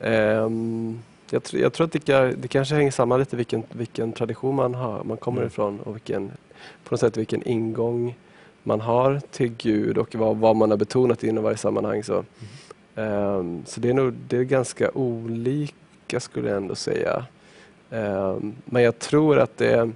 Ehm, 0.00 0.98
jag, 1.30 1.42
tr- 1.42 1.58
jag 1.58 1.72
tror 1.72 1.84
att 1.86 1.92
det, 1.92 1.98
ka- 2.08 2.34
det 2.38 2.48
kanske 2.48 2.74
hänger 2.74 2.90
samman 2.90 3.18
lite 3.20 3.36
vilken, 3.36 3.62
vilken 3.72 4.12
tradition 4.12 4.54
man 4.54 4.74
har, 4.74 5.04
man 5.04 5.16
kommer 5.16 5.38
Mm. 5.38 5.46
ifrån 5.46 5.80
och 5.80 5.94
vilken, 5.94 6.30
på 6.84 6.94
något 6.94 7.00
sätt 7.00 7.16
vilken 7.16 7.42
ingång 7.48 8.16
man 8.62 8.80
har 8.80 9.20
till 9.30 9.48
Gud 9.58 9.98
och 9.98 10.14
vad, 10.14 10.36
vad 10.36 10.56
man 10.56 10.70
har 10.70 10.76
betonat 10.76 11.24
inom 11.24 11.44
varje 11.44 11.56
sammanhang. 11.56 12.04
Så, 12.04 12.24
Ehm, 12.96 13.62
så 13.66 13.80
det 13.80 13.88
är 13.90 13.94
nog 13.94 14.12
det 14.28 14.36
är 14.36 14.42
ganska 14.42 14.90
olika 14.90 16.20
skulle 16.20 16.48
jag 16.48 16.56
ändå 16.56 16.74
säga. 16.74 17.24
Ehm, 17.90 18.54
men 18.64 18.82
jag 18.82 18.98
tror 18.98 19.38
att 19.38 19.56
det, 19.56 19.90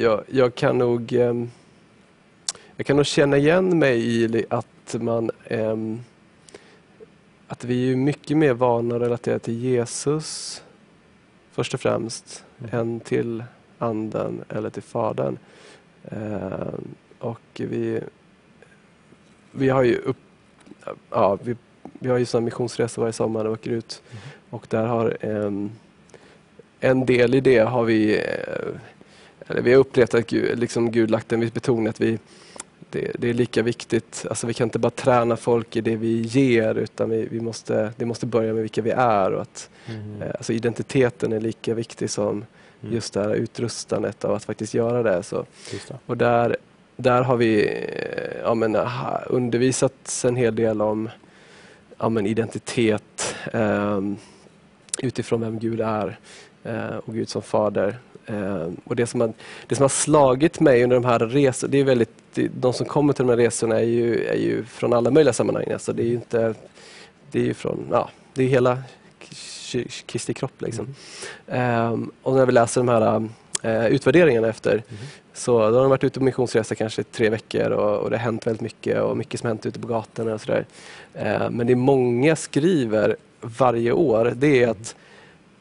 jag, 0.00 0.24
jag 0.28 0.54
kan 0.54 0.78
nog 0.78 1.12
ehm, 1.12 1.50
jag 2.76 2.86
kan 2.86 2.96
nog 2.96 3.06
känna 3.06 3.36
igen 3.36 3.78
mig 3.78 3.98
i 4.24 4.44
att 4.50 4.94
man 5.00 5.30
ehm, 5.44 6.00
att 7.48 7.64
vi 7.64 7.92
är 7.92 7.96
mycket 7.96 8.36
mer 8.36 8.52
vana 8.54 8.96
att 8.96 9.02
relatera 9.02 9.38
till 9.38 9.54
Jesus 9.64 10.62
först 11.52 11.74
och 11.74 11.80
främst 11.80 12.44
Mm. 12.58 12.80
än 12.80 13.00
till 13.00 13.44
anden 13.78 14.44
eller 14.48 14.70
till 14.70 14.82
fadern. 14.82 15.38
Ehm, 16.10 16.94
och 17.18 17.40
vi, 17.54 18.00
vi 19.52 19.68
har 19.68 19.82
ju 19.82 19.96
upp, 19.96 20.16
ja, 21.10 21.38
vi, 21.42 21.56
vi 21.98 22.08
har 22.08 22.18
ju 22.18 22.24
sån 22.26 22.44
missionsresa 22.44 23.00
varje 23.00 23.12
sommar 23.12 23.44
och 23.44 23.52
åker 23.52 23.70
ut 23.70 24.02
Mm. 24.10 24.22
och 24.50 24.66
där 24.68 24.86
har 24.86 25.16
ehm, 25.20 25.70
en 26.80 27.06
del 27.06 27.34
i 27.34 27.40
det 27.40 27.58
har 27.58 27.84
vi, 27.84 28.18
eh, 28.18 28.24
eller 29.50 29.62
vi 29.62 29.72
har 29.72 29.80
upplevt 29.80 30.14
att 30.14 30.26
Gud, 30.26 30.58
liksom 30.58 30.90
Gud 30.90 31.10
lagt 31.10 31.32
en 31.32 31.40
viss 31.40 31.52
betoning 31.52 31.86
att 31.86 32.00
vi, 32.00 32.18
det, 32.90 33.10
det, 33.18 33.30
är 33.30 33.34
lika 33.34 33.62
viktigt, 33.62 34.26
alltså 34.28 34.46
vi 34.46 34.54
kan 34.54 34.66
inte 34.66 34.78
bara 34.78 34.90
träna 34.90 35.36
folk 35.36 35.76
i 35.76 35.80
det 35.80 35.96
vi 35.96 36.20
ger 36.20 36.74
utan 36.74 37.10
vi, 37.10 37.28
vi 37.30 37.40
måste, 37.40 37.92
det 37.96 38.04
måste 38.04 38.26
börja 38.26 38.52
med 38.52 38.62
vilka 38.62 38.82
vi 38.82 38.90
är. 38.90 39.32
Och 39.32 39.42
att, 39.42 39.70
mm. 39.86 40.22
alltså 40.34 40.52
identiteten 40.52 41.32
är 41.32 41.40
lika 41.40 41.74
viktig 41.74 42.10
som 42.10 42.44
mm. 42.82 42.94
just 42.94 43.14
det 43.14 43.20
här 43.20 43.34
utrustandet 43.34 44.24
av 44.24 44.34
att 44.34 44.44
faktiskt 44.44 44.74
göra 44.74 45.02
det. 45.02 45.22
Så. 45.22 45.46
Det. 45.70 45.96
Och 46.06 46.16
där, 46.16 46.56
där 46.96 47.22
har 47.22 47.36
vi 47.36 47.66
eh, 47.66 48.40
ja, 48.42 48.54
men, 48.54 48.76
undervisat 49.26 50.24
en 50.26 50.36
hel 50.36 50.54
del 50.54 50.82
om 50.82 51.08
ja, 51.98 52.08
men, 52.08 52.26
identitet 52.26 53.34
eh, 53.52 54.00
utifrån 55.02 55.40
vem 55.40 55.58
Gud 55.58 55.80
är 55.80 56.18
eh, 56.64 56.96
och 56.96 57.14
Gud 57.14 57.28
som 57.28 57.42
fader. 57.42 57.98
Eh, 58.30 58.68
och 58.84 58.96
det 58.96 59.06
som, 59.06 59.20
har, 59.20 59.32
det 59.66 59.74
som 59.74 59.82
har 59.82 59.88
slagit 59.88 60.60
mig 60.60 60.84
under 60.84 60.96
de 60.96 61.04
här 61.04 61.18
resorna, 61.18 61.70
det 61.70 61.78
är 61.78 61.84
väldigt, 61.84 62.10
de 62.34 62.72
som 62.72 62.86
kommer 62.86 63.12
till 63.12 63.26
de 63.26 63.30
här 63.30 63.36
resorna 63.36 63.80
är 63.80 63.84
ju, 63.84 64.24
är 64.24 64.36
ju 64.36 64.64
från 64.64 64.92
alla 64.92 65.10
möjliga 65.10 65.32
sammanhang. 65.32 65.72
Alltså 65.72 65.92
det 65.92 66.02
är 66.02 66.06
ju 66.06 66.14
inte, 66.14 66.54
det 67.30 67.50
är 67.50 67.54
från, 67.54 67.86
ja, 67.90 68.10
det 68.34 68.44
är 68.44 68.48
hela 68.48 68.78
Kristi 70.06 70.34
kropp. 70.34 70.62
Liksom. 70.62 70.94
Mm. 71.46 71.92
Um, 71.92 72.10
och 72.22 72.34
när 72.34 72.46
vi 72.46 72.52
läser 72.52 72.80
de 72.80 72.88
här 72.88 73.28
uh, 73.64 73.86
utvärderingarna 73.86 74.48
efter 74.48 74.72
mm. 74.72 74.84
så 75.34 75.58
då 75.58 75.74
har 75.74 75.80
de 75.80 75.90
varit 75.90 76.04
ute 76.04 76.18
på 76.18 76.24
missionsresa 76.24 76.74
kanske 76.74 77.02
tre 77.02 77.30
veckor 77.30 77.70
och, 77.70 77.98
och, 77.98 78.10
det 78.10 78.16
har 78.16 78.24
hänt 78.24 78.46
väldigt 78.46 78.62
mycket 78.62 79.02
och 79.02 79.16
mycket 79.16 79.40
som 79.40 79.46
hänt 79.46 79.66
ute 79.66 79.80
på 79.80 79.88
gatorna 79.88 80.34
och 80.34 80.40
sådär. 80.40 80.66
Uh, 81.16 81.50
men 81.50 81.66
det 81.66 81.74
många 81.74 82.36
skriver 82.36 83.16
varje 83.40 83.92
år 83.92 84.32
det 84.36 84.62
är 84.62 84.68
att 84.68 84.94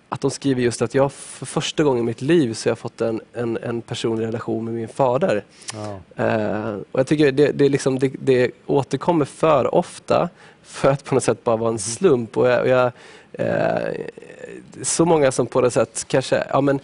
att 0.10 0.22
de 0.22 0.32
skriver 0.32 0.62
just 0.62 0.82
att 0.82 0.94
jag 0.94 1.12
för 1.12 1.46
första 1.46 1.84
gången 1.84 2.04
i 2.04 2.06
mitt 2.06 2.22
liv 2.22 2.54
så 2.54 2.70
har 2.70 2.72
jag 2.72 2.80
fått 2.80 3.02
en, 3.02 3.22
en, 3.34 3.58
en 3.58 3.82
personlig 3.82 4.26
relation 4.26 4.66
med 4.66 4.74
min 4.74 4.88
fader. 4.88 5.44
Oh. 5.74 6.26
Uh, 6.26 6.78
och 6.92 7.00
jag 7.00 7.08
tycker 7.08 7.32
det, 7.32 7.52
det, 7.52 7.70
liksom, 7.70 8.00
det, 8.00 8.12
det 8.20 8.52
återkommer 8.66 9.26
för 9.26 9.76
ofta 9.76 10.30
för 10.64 10.92
att 10.92 11.04
på 11.04 11.16
något 11.16 11.24
sätt 11.24 11.44
bara 11.44 11.56
vara 11.56 11.70
en 11.70 11.74
mm. 11.74 11.80
slump. 11.80 12.38
Och 12.38 12.48
jag, 12.48 12.62
och 12.62 12.68
jag 12.68 12.92
uh, 13.40 14.06
så 14.82 15.06
många 15.06 15.32
som 15.32 15.46
på 15.48 15.62
något 15.62 15.74
sätt 15.74 16.06
kanske 16.08 16.44
ja, 16.50 16.62
men, 16.62 16.80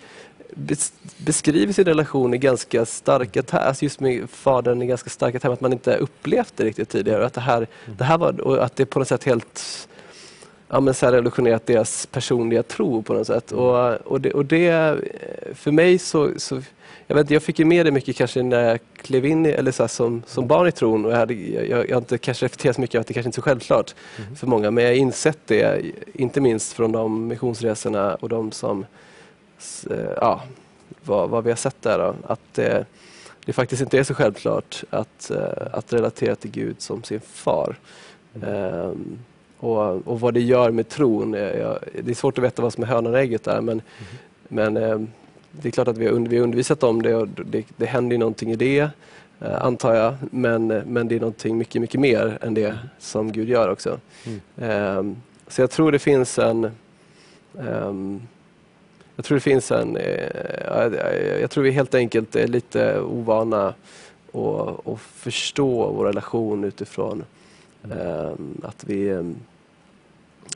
beskriver 1.17 1.73
sin 1.73 1.85
relation 1.85 2.33
i 2.33 2.37
ganska 2.37 2.85
starka 2.85 3.57
alltså 3.57 3.85
just 3.85 3.99
med 3.99 4.29
fadern 4.29 4.81
i 4.81 4.85
ganska 4.85 5.09
starka 5.09 5.39
termer, 5.39 5.53
att 5.53 5.61
man 5.61 5.73
inte 5.73 5.97
upplevt 5.97 6.53
det 6.55 6.63
riktigt 6.63 6.89
tidigare. 6.89 7.25
Att 7.25 7.33
det, 7.33 7.41
här, 7.41 7.57
mm. 7.57 7.97
det 7.97 8.03
här 8.03 8.17
var, 8.17 8.41
och 8.41 8.63
att 8.63 8.75
det 8.75 8.85
på 8.85 8.99
något 8.99 9.07
sätt 9.07 9.23
helt 9.23 9.87
ja, 10.69 10.79
men 10.79 10.93
så 10.93 11.11
revolutionerat 11.11 11.65
deras 11.65 12.05
personliga 12.05 12.63
tro 12.63 13.01
på 13.01 13.13
något 13.13 13.27
sätt. 13.27 13.51
Och, 13.51 13.93
och, 13.93 14.21
det, 14.21 14.31
och 14.31 14.45
det, 14.45 14.99
för 15.53 15.71
mig 15.71 15.99
så, 15.99 16.31
så 16.37 16.61
jag, 17.07 17.15
vet, 17.15 17.29
jag 17.29 17.43
fick 17.43 17.59
ju 17.59 17.65
med 17.65 17.85
det 17.85 17.91
mycket 17.91 18.15
kanske 18.15 18.43
när 18.43 18.69
jag 18.69 18.79
klev 18.95 19.25
in 19.25 19.45
i, 19.45 19.49
eller 19.49 19.71
så 19.71 19.87
som, 19.87 20.23
som 20.25 20.47
barn 20.47 20.67
i 20.67 20.71
tron 20.71 21.05
och 21.05 21.11
jag, 21.11 21.17
hade, 21.17 21.33
jag, 21.33 21.89
jag 21.89 21.95
har 21.95 22.01
inte 22.01 22.17
kanske 22.17 22.45
reflekterat 22.45 22.75
så 22.75 22.81
mycket 22.81 22.95
över 22.95 23.01
att 23.01 23.07
det 23.07 23.13
kanske 23.13 23.27
inte 23.27 23.35
är 23.35 23.41
så 23.41 23.45
självklart 23.45 23.95
mm. 24.17 24.35
för 24.35 24.47
många 24.47 24.71
men 24.71 24.83
jag 24.83 24.91
har 24.91 24.95
insett 24.95 25.39
det, 25.45 25.81
inte 26.13 26.41
minst 26.41 26.73
från 26.73 26.91
de 26.91 27.27
missionsresorna 27.27 28.15
och 28.15 28.29
de 28.29 28.51
som, 28.51 28.85
ja, 30.21 30.41
vad, 31.03 31.29
vad 31.29 31.43
vi 31.43 31.49
har 31.49 31.57
sett 31.57 31.81
där 31.81 31.97
då, 31.97 32.15
att 32.27 32.53
det, 32.53 32.85
det 33.45 33.53
faktiskt 33.53 33.81
inte 33.81 33.99
är 33.99 34.03
så 34.03 34.13
självklart 34.13 34.83
att, 34.89 35.31
att 35.71 35.93
relatera 35.93 36.35
till 36.35 36.51
Gud 36.51 36.81
som 36.81 37.03
sin 37.03 37.19
far. 37.19 37.75
Mm. 38.35 38.49
Um, 38.49 39.19
och, 39.59 40.07
och 40.07 40.19
vad 40.19 40.33
det 40.33 40.41
gör 40.41 40.71
med 40.71 40.89
tron. 40.89 41.33
Jag, 41.33 41.79
det 42.03 42.11
är 42.11 42.15
svårt 42.15 42.37
att 42.37 42.43
veta 42.43 42.61
vad 42.61 42.73
som 42.73 42.83
är 42.83 42.87
hönan 42.87 43.13
och 43.13 43.19
ägget 43.19 43.43
där 43.43 43.61
men, 43.61 43.81
mm. 43.81 43.83
men 44.47 44.77
eh, 44.77 44.99
det 45.51 45.67
är 45.67 45.71
klart 45.71 45.87
att 45.87 45.97
vi 45.97 46.07
har, 46.07 46.13
vi 46.13 46.37
har 46.37 46.43
undervisat 46.43 46.83
om 46.83 47.01
det 47.01 47.15
och 47.15 47.27
det, 47.27 47.65
det 47.77 47.85
händer 47.85 48.17
någonting 48.17 48.51
i 48.51 48.55
det 48.55 48.89
eh, 49.39 49.65
antar 49.65 49.93
jag. 49.95 50.15
Men, 50.31 50.67
men 50.67 51.07
det 51.07 51.15
är 51.15 51.19
någonting 51.19 51.57
mycket, 51.57 51.81
mycket 51.81 51.99
mer 51.99 52.37
än 52.41 52.53
det 52.53 52.77
som 52.99 53.31
Gud 53.31 53.49
gör 53.49 53.69
också. 53.69 53.99
Mm. 54.25 54.41
Eh, 54.57 55.17
så 55.47 55.61
jag 55.61 55.71
tror 55.71 55.91
det 55.91 55.99
finns 55.99 56.39
en 56.39 56.71
ehm, 57.59 58.21
jag 59.15 59.25
tror 59.25 59.35
det 59.35 59.41
finns 59.41 59.71
en, 59.71 59.97
eh, 59.97 61.41
jag 61.41 61.49
tror 61.49 61.63
vi 61.63 61.71
helt 61.71 61.95
enkelt 61.95 62.35
är 62.35 62.47
lite 62.47 62.99
ovana 62.99 63.73
att 64.85 64.99
förstå 64.99 65.91
vår 65.91 66.05
relation 66.05 66.63
utifrån 66.63 67.23
att 68.63 68.83
vi, 68.83 69.11
um, 69.11 69.35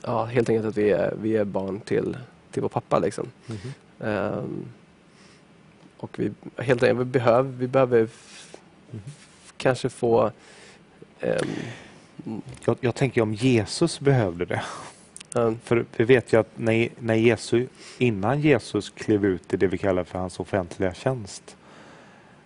ja 0.02 0.24
helt 0.24 0.48
enkelt 0.48 0.66
att 0.66 0.76
vi 0.76 0.90
är, 0.90 1.14
vi 1.22 1.36
är 1.36 1.44
barn 1.44 1.80
till, 1.80 2.16
till 2.50 2.62
vår 2.62 2.68
pappa 2.68 2.98
liksom. 2.98 3.28
Mm 3.48 3.60
-hmm. 3.60 4.38
um, 4.38 4.64
och 5.96 6.18
vi, 6.18 6.32
helt 6.56 6.82
enkelt, 6.82 7.00
vi 7.00 7.04
behöver, 7.04 7.50
vi 7.50 7.66
behöver 7.66 7.98
mm 7.98 8.10
-hmm. 8.90 9.00
kanske 9.56 9.88
få 9.88 10.32
jag, 12.64 12.76
jag, 12.80 12.94
tänker 12.94 13.20
om 13.20 13.34
Jesus 13.34 14.00
behövde 14.00 14.44
det. 14.44 14.62
För 15.62 15.84
vi 15.96 16.04
vet 16.04 16.32
ju 16.32 16.40
att 16.40 16.58
när, 16.58 16.88
när 16.98 17.14
Jesus, 17.14 17.68
innan 17.98 18.40
Jesus 18.40 18.90
klev 18.90 19.24
ut 19.24 19.54
i 19.54 19.56
det 19.56 19.66
vi 19.66 19.78
kallar 19.78 20.04
för 20.04 20.18
hans 20.18 20.40
offentliga 20.40 20.94
tjänst 20.94 21.56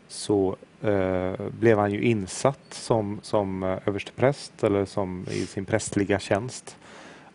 så 0.08 0.56
eh, 0.82 1.32
blev 1.58 1.78
han 1.78 1.92
ju 1.92 2.02
insatt 2.02 2.66
som, 2.70 3.20
som 3.22 3.62
eh, 3.62 3.78
överstepräst 3.86 4.64
eller 4.64 4.84
som 4.84 5.26
i 5.30 5.46
sin 5.46 5.64
prästliga 5.64 6.18
tjänst 6.18 6.76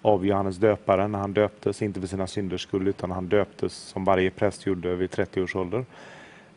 av 0.01 0.25
Johannes 0.25 0.57
döparen 0.57 1.11
när 1.11 1.19
han 1.19 1.33
döptes, 1.33 1.81
inte 1.81 1.99
för 1.99 2.07
sina 2.07 2.27
synders 2.27 2.61
skull 2.61 2.87
utan 2.87 3.11
han 3.11 3.27
döptes 3.27 3.73
som 3.73 4.05
varje 4.05 4.31
präst 4.31 4.65
gjorde 4.65 4.95
vid 4.95 5.11
30 5.11 5.41
års 5.41 5.55
ålder. 5.55 5.85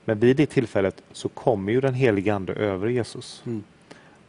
Men 0.04 0.18
vid 0.18 0.36
det 0.36 0.46
tillfället 0.46 1.02
så 1.12 1.28
kommer 1.28 1.72
ju 1.72 1.80
den 1.80 1.94
helige 1.94 2.34
Ande 2.34 2.52
över 2.52 2.88
Jesus. 2.88 3.42
Mm. 3.46 3.62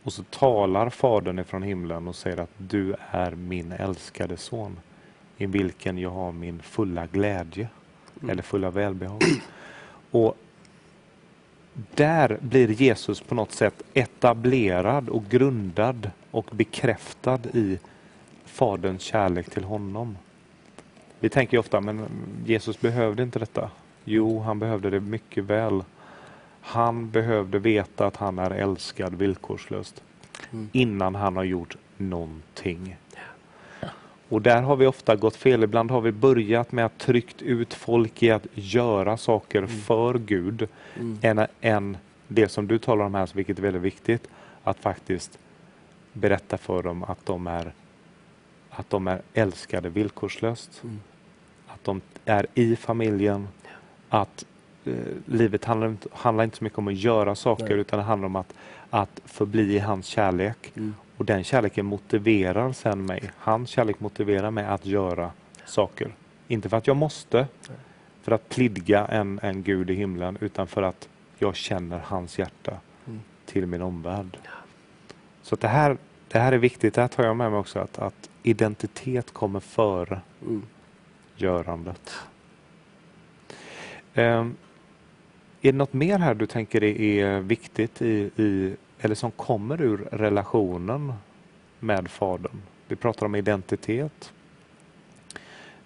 Och 0.03 0.13
så 0.13 0.23
talar 0.23 0.89
Fadern 0.89 1.39
ifrån 1.39 1.63
himlen 1.63 2.07
och 2.07 2.15
säger 2.15 2.37
att 2.37 2.51
du 2.57 2.95
är 3.11 3.31
min 3.31 3.71
älskade 3.71 4.37
son 4.37 4.79
i 5.37 5.45
vilken 5.45 5.97
jag 5.97 6.09
har 6.09 6.31
min 6.31 6.61
fulla 6.61 7.05
glädje 7.05 7.67
mm. 8.21 8.29
eller 8.29 8.43
fulla 8.43 8.71
välbehag. 8.71 9.23
Och 10.11 10.37
där 11.95 12.37
blir 12.41 12.67
Jesus 12.69 13.21
på 13.21 13.35
något 13.35 13.51
sätt 13.51 13.83
etablerad 13.93 15.09
och 15.09 15.23
grundad 15.29 16.11
och 16.31 16.49
bekräftad 16.51 17.39
i 17.53 17.79
Faderns 18.45 19.01
kärlek 19.01 19.49
till 19.49 19.63
honom. 19.63 20.17
Vi 21.19 21.29
tänker 21.29 21.57
ofta, 21.57 21.81
men 21.81 22.05
Jesus 22.45 22.81
behövde 22.81 23.23
inte 23.23 23.39
detta. 23.39 23.69
Jo, 24.05 24.39
han 24.39 24.59
behövde 24.59 24.89
det 24.89 24.99
mycket 24.99 25.43
väl. 25.43 25.83
Han 26.61 27.09
behövde 27.09 27.59
veta 27.59 28.07
att 28.07 28.15
han 28.15 28.39
är 28.39 28.51
älskad 28.51 29.15
villkorslöst 29.15 30.03
mm. 30.51 30.69
innan 30.71 31.15
han 31.15 31.35
har 31.35 31.43
gjort 31.43 31.77
någonting. 31.97 32.97
Och 34.33 34.41
där 34.41 34.61
har 34.61 34.75
vi 34.75 34.87
ofta 34.87 35.15
gått 35.15 35.35
fel. 35.35 35.63
Ibland 35.63 35.91
har 35.91 36.01
vi 36.01 36.11
börjat 36.11 36.71
med 36.71 36.85
att 36.85 36.97
tryckt 36.97 37.41
ut 37.41 37.73
folk 37.73 38.23
i 38.23 38.31
att 38.31 38.47
göra 38.53 39.17
saker 39.17 39.59
mm. 39.59 39.69
för 39.69 40.13
Gud 40.13 40.67
mm. 40.99 41.19
än, 41.21 41.47
än 41.61 41.97
det 42.27 42.49
som 42.49 42.67
du 42.67 42.77
talar 42.79 43.05
om 43.05 43.15
här, 43.15 43.29
vilket 43.33 43.57
är 43.57 43.61
väldigt 43.61 43.81
viktigt, 43.81 44.27
att 44.63 44.79
faktiskt 44.79 45.39
berätta 46.13 46.57
för 46.57 46.83
dem 46.83 47.03
att 47.03 47.25
de 47.25 47.47
är, 47.47 47.73
att 48.69 48.89
de 48.89 49.07
är 49.07 49.21
älskade 49.33 49.89
villkorslöst. 49.89 50.81
Mm. 50.83 50.99
Att 51.67 51.83
de 51.83 52.01
är 52.25 52.47
i 52.53 52.75
familjen, 52.75 53.47
att 54.09 54.45
eh, 54.85 54.93
livet 55.25 55.65
handlar 55.65 55.87
inte, 55.87 56.09
handlar 56.11 56.43
inte 56.43 56.57
så 56.57 56.63
mycket 56.63 56.79
om 56.79 56.87
att 56.87 56.97
göra 56.97 57.35
saker 57.35 57.69
Nej. 57.69 57.79
utan 57.79 57.99
det 57.99 58.05
handlar 58.05 58.25
om 58.25 58.35
att, 58.35 58.53
att 58.89 59.21
förbli 59.25 59.75
i 59.75 59.79
hans 59.79 60.05
kärlek. 60.05 60.71
Mm. 60.75 60.93
Och 61.17 61.25
den 61.25 61.43
kärleken 61.43 61.85
motiverar 61.85 62.71
sen 62.71 63.05
mig. 63.05 63.31
Hans 63.37 63.69
kärlek 63.69 63.99
motiverar 63.99 64.51
mig 64.51 64.65
att 64.65 64.85
göra 64.85 65.31
saker. 65.65 66.15
Inte 66.47 66.69
för 66.69 66.77
att 66.77 66.87
jag 66.87 66.97
måste, 66.97 67.47
för 68.21 68.31
att 68.31 68.49
plidga 68.49 69.05
en, 69.05 69.39
en 69.43 69.63
Gud 69.63 69.89
i 69.89 69.93
himlen, 69.93 70.37
utan 70.41 70.67
för 70.67 70.81
att 70.81 71.09
jag 71.37 71.55
känner 71.55 71.99
hans 71.99 72.39
hjärta 72.39 72.77
mm. 73.07 73.21
till 73.45 73.65
min 73.65 73.81
omvärld. 73.81 74.37
Så 75.41 75.55
det, 75.55 75.67
här, 75.67 75.97
det 76.27 76.39
här 76.39 76.51
är 76.51 76.57
viktigt, 76.57 76.93
det 76.93 77.01
här 77.01 77.07
tar 77.07 77.23
jag 77.23 77.37
med 77.37 77.51
mig 77.51 77.59
också, 77.59 77.79
att, 77.79 77.99
att 77.99 78.29
identitet 78.43 79.33
kommer 79.33 79.59
före 79.59 80.21
mm. 80.41 80.63
görandet. 81.35 82.15
Um, 84.15 84.55
är 85.61 85.71
det 85.71 85.77
något 85.77 85.93
mer 85.93 86.19
här 86.19 86.33
du 86.33 86.45
tänker 86.45 86.83
är 86.83 87.39
viktigt 87.39 88.01
i, 88.01 88.31
i 88.35 88.75
eller 89.03 89.15
som 89.15 89.31
kommer 89.31 89.81
ur 89.81 90.07
relationen 90.11 91.13
med 91.79 92.07
Fadern. 92.07 92.61
Vi 92.87 92.95
pratar 92.95 93.25
om 93.25 93.35
identitet. 93.35 94.33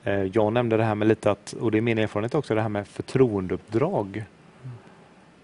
Eh, 0.03 0.23
jag 0.23 0.53
nämnde 0.53 0.77
det 0.77 0.83
här 0.83 0.95
med 0.95 1.07
lite 1.07 1.31
att, 1.31 1.53
och 1.53 1.71
det 1.71 1.77
är 1.77 1.81
min 1.81 1.97
erfarenhet 1.97 2.35
också, 2.35 2.55
det 2.55 2.61
här 2.61 2.69
med 2.69 2.87
förtroendeuppdrag. 2.87 4.23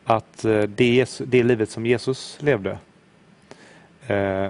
Att 0.03 0.46
eh, 0.46 0.62
det, 0.62 1.20
det 1.25 1.44
livet 1.44 1.70
som 1.70 1.86
Jesus 1.86 2.38
levde, 2.42 2.77
eh, 4.08 4.48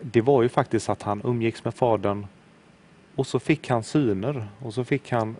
det 0.00 0.20
var 0.20 0.42
ju 0.42 0.48
faktiskt 0.48 0.88
att 0.88 1.02
han 1.02 1.20
umgicks 1.24 1.64
med 1.64 1.74
Fadern 1.74 2.26
och 3.14 3.26
så 3.26 3.40
fick 3.40 3.68
han 3.70 3.82
syner 3.82 4.48
och 4.62 4.74
så 4.74 4.84
fick 4.84 5.10
han 5.12 5.36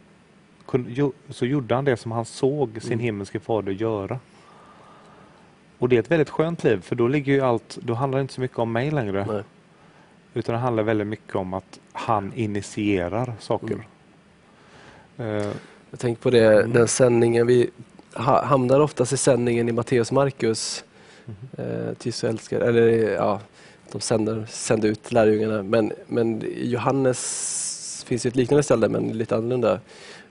så 1.29 1.47
gjorde 1.47 1.75
han 1.75 1.85
det 1.85 1.97
som 1.97 2.13
han 2.13 2.25
såg 2.25 2.83
sin 2.83 2.93
Mm. 2.93 3.05
himmelske 3.05 3.41
fader 3.41 3.73
göra. 3.73 4.19
Och 5.79 5.89
det 5.89 5.97
är 5.97 6.01
ett 6.01 6.11
väldigt 6.11 6.31
skönt 6.31 6.65
liv 6.65 6.81
för 6.81 6.97
då 6.97 7.09
ligger 7.09 7.33
ju 7.33 7.41
allt, 7.41 7.79
då 7.83 7.95
handlar 7.95 8.19
det 8.19 8.23
inte 8.23 8.35
så 8.35 8.41
mycket 8.41 8.59
om 8.59 8.73
mig 8.73 8.91
längre. 8.91 9.27
Nej. 9.31 9.43
Utan 10.35 10.53
det 10.55 10.59
handlar 10.61 10.83
väldigt 10.83 11.07
mycket 11.07 11.35
om 11.37 11.55
att 11.55 11.81
han 11.93 12.33
initierar 12.35 13.33
saker. 13.41 13.87
Eh, 15.19 15.51
Jag 15.91 16.01
tänker 16.01 16.23
på 16.23 16.31
det, 16.31 16.45
Mm. 16.61 16.73
den 16.73 16.89
sändningen, 16.89 17.47
vi 17.47 17.71
ha, 18.15 18.45
hamnar 18.45 18.81
oftast 18.81 19.13
i 19.13 19.17
sändningen 19.17 19.69
i 19.69 19.73
Matteus 19.73 20.13
Markus, 20.13 20.85
Mhm. 21.27 21.35
eh, 21.59 21.95
ty 21.99 22.13
så 22.13 22.27
älskar, 22.27 22.61
eller 22.61 23.13
ja, 23.13 23.41
de 23.93 24.01
sänder, 24.01 24.47
sänder 24.51 24.89
ut 24.89 25.13
lärjungarna. 25.13 25.63
Men, 25.63 25.93
men 26.07 26.43
Johannes 26.57 28.05
finns 28.09 28.27
ju 28.27 28.29
ett 28.29 28.37
liknande 28.37 28.63
ställe 28.63 28.89
men 28.89 29.09
lite 29.19 29.37
annorlunda. 29.37 29.73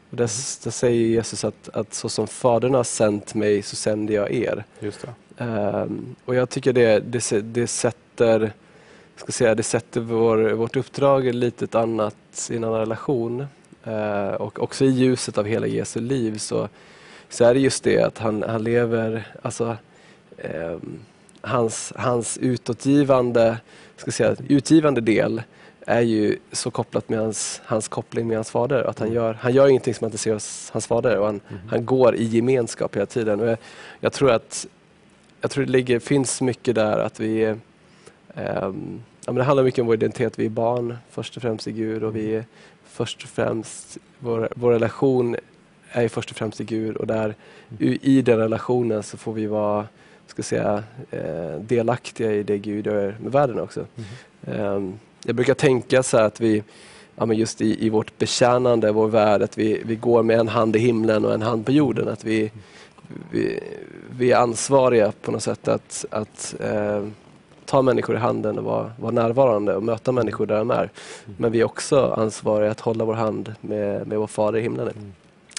Och 0.09 0.17
där, 0.17 0.23
där 0.63 0.71
säger 0.71 1.07
Jesus 1.07 1.43
att, 1.43 1.69
att 1.73 1.93
så 1.93 2.09
som 2.09 2.27
Fadern 2.27 2.73
har 2.73 2.83
sänt 2.83 3.33
mig 3.35 3.61
så 3.61 3.75
sänder 3.75 4.13
jag 4.13 4.31
er. 4.31 4.63
just 4.79 5.01
det. 5.01 5.13
Ehm, 5.37 6.15
och 6.25 6.35
jag 6.35 6.49
tycker 6.49 6.73
det, 6.73 6.99
det, 6.99 7.41
det 7.53 7.67
sätter, 7.67 8.53
ska 9.15 9.31
säga, 9.31 9.55
det 9.55 9.63
sätter 9.63 10.01
vår, 10.01 10.37
vårt 10.53 10.75
uppdrag 10.75 11.25
i 11.25 11.29
ett 11.29 11.35
litet 11.35 11.75
annat, 11.75 12.49
i 12.51 12.55
en 12.55 12.63
annan 12.63 12.79
relation. 12.79 13.45
Eh, 13.83 14.27
och 14.33 14.59
också 14.63 14.85
i 14.85 14.89
ljuset 14.89 15.37
av 15.37 15.45
hela 15.45 15.67
Jesu 15.67 15.99
liv 15.99 16.37
så, 16.37 16.69
så 17.29 17.45
är 17.45 17.53
det 17.53 17.59
just 17.59 17.83
det 17.83 18.01
att 18.01 18.17
han, 18.17 18.43
han 18.47 18.63
lever, 18.63 19.27
alltså 19.41 19.77
ehm, 20.37 20.99
hans, 21.41 21.93
hans 21.95 22.37
utåtgivande, 22.37 23.57
ska 23.97 24.11
säga, 24.11 24.35
utgivande 24.47 25.01
del 25.01 25.41
är 25.85 26.01
ju 26.01 26.37
så 26.51 26.71
kopplat 26.71 27.09
med 27.09 27.19
hans, 27.19 27.61
hans 27.65 27.87
koppling 27.87 28.27
med 28.27 28.37
hans 28.37 28.51
fader. 28.51 28.83
Att 28.83 28.99
han, 28.99 29.07
Mm. 29.07 29.15
gör, 29.15 29.33
han 29.33 29.53
gör 29.53 29.67
ingenting 29.67 29.93
som 29.93 30.05
han 30.05 30.09
inte 30.09 30.17
ser 30.17 30.33
hos 30.33 30.69
hans 30.73 30.87
fader 30.87 31.17
och 31.17 31.25
han, 31.25 31.35
Mhm. 31.47 31.59
han 31.69 31.85
går 31.85 32.15
i 32.15 32.23
gemenskap 32.23 32.95
hela 32.95 33.05
tiden. 33.05 33.39
Och 33.39 33.47
jag, 33.47 33.57
jag 33.99 34.13
tror 34.13 34.31
att 34.31 34.67
jag 35.43 35.51
tror 35.51 35.65
det 35.65 35.71
ligger, 35.71 35.99
finns 35.99 36.41
mycket 36.41 36.75
där 36.75 36.97
att 36.97 37.19
vi 37.19 37.43
ehm, 37.43 37.57
ja, 38.35 38.71
men 39.25 39.35
Det 39.35 39.43
handlar 39.43 39.63
mycket 39.63 39.79
om 39.79 39.87
vår 39.87 39.95
identitet. 39.95 40.39
Vi 40.39 40.45
är 40.45 40.49
barn 40.49 40.97
först 41.09 41.35
och 41.37 41.41
främst 41.41 41.67
i 41.67 41.71
Gud 41.71 42.03
och 42.03 42.15
vi 42.15 42.35
är 42.35 42.45
först 42.83 43.23
och 43.23 43.29
främst, 43.29 43.97
vår, 44.19 44.49
vår 44.55 44.71
relation 44.71 45.35
är 45.91 46.07
först 46.07 46.31
och 46.31 46.37
främst 46.37 46.61
i 46.61 46.63
Gud 46.63 46.95
och 46.95 47.07
där 47.07 47.35
i, 47.79 48.17
i 48.17 48.21
den 48.21 48.37
relationen 48.37 49.03
så 49.03 49.17
får 49.17 49.33
vi 49.33 49.45
vara 49.45 49.87
ska 50.27 50.43
säga, 50.43 50.83
eh, 51.11 51.59
delaktiga 51.59 52.31
i 52.31 52.43
det 52.43 52.57
Gud 52.57 52.85
gör 52.85 53.17
med 53.19 53.31
världen 53.31 53.59
också. 53.59 53.85
Mhm. 53.95 54.05
Ehm, 54.55 54.93
jag 55.25 55.35
brukar 55.35 55.53
tänka 55.53 56.03
så 56.03 56.17
här 56.17 56.23
att 56.23 56.41
vi, 56.41 56.63
ja, 57.15 57.25
men 57.25 57.37
just 57.37 57.61
i, 57.61 57.85
i 57.85 57.89
vårt 57.89 58.17
betjänande, 58.17 58.91
vår 58.91 59.07
värld, 59.07 59.41
att 59.41 59.57
vi, 59.57 59.81
vi 59.85 59.95
går 59.95 60.23
med 60.23 60.39
en 60.39 60.47
hand 60.47 60.75
i 60.75 60.79
himlen 60.79 61.25
och 61.25 61.33
en 61.33 61.41
hand 61.41 61.65
på 61.65 61.71
jorden. 61.71 62.07
Att 62.07 62.23
vi, 62.23 62.51
vi, 63.31 63.59
vi 64.17 64.31
är 64.31 64.37
ansvariga 64.37 65.13
på 65.21 65.31
något 65.31 65.43
sätt 65.43 65.67
att, 65.67 66.05
att 66.09 66.55
eh, 66.59 67.07
ta 67.65 67.81
människor 67.81 68.15
i 68.15 68.19
handen 68.19 68.57
och 68.57 68.63
vara, 68.63 68.91
vara 68.99 69.11
närvarande 69.11 69.75
och 69.75 69.83
möta 69.83 70.11
människor 70.11 70.45
där 70.45 70.57
de 70.57 70.71
är. 70.71 70.89
Men 71.37 71.51
vi 71.51 71.59
är 71.59 71.65
också 71.65 72.13
ansvariga 72.17 72.71
att 72.71 72.79
hålla 72.79 73.05
vår 73.05 73.13
hand 73.13 73.55
med, 73.61 74.07
med 74.07 74.19
vår 74.19 74.27
Fader 74.27 74.59
i 74.59 74.61
himlen. 74.61 74.87
Mm. 74.87 75.13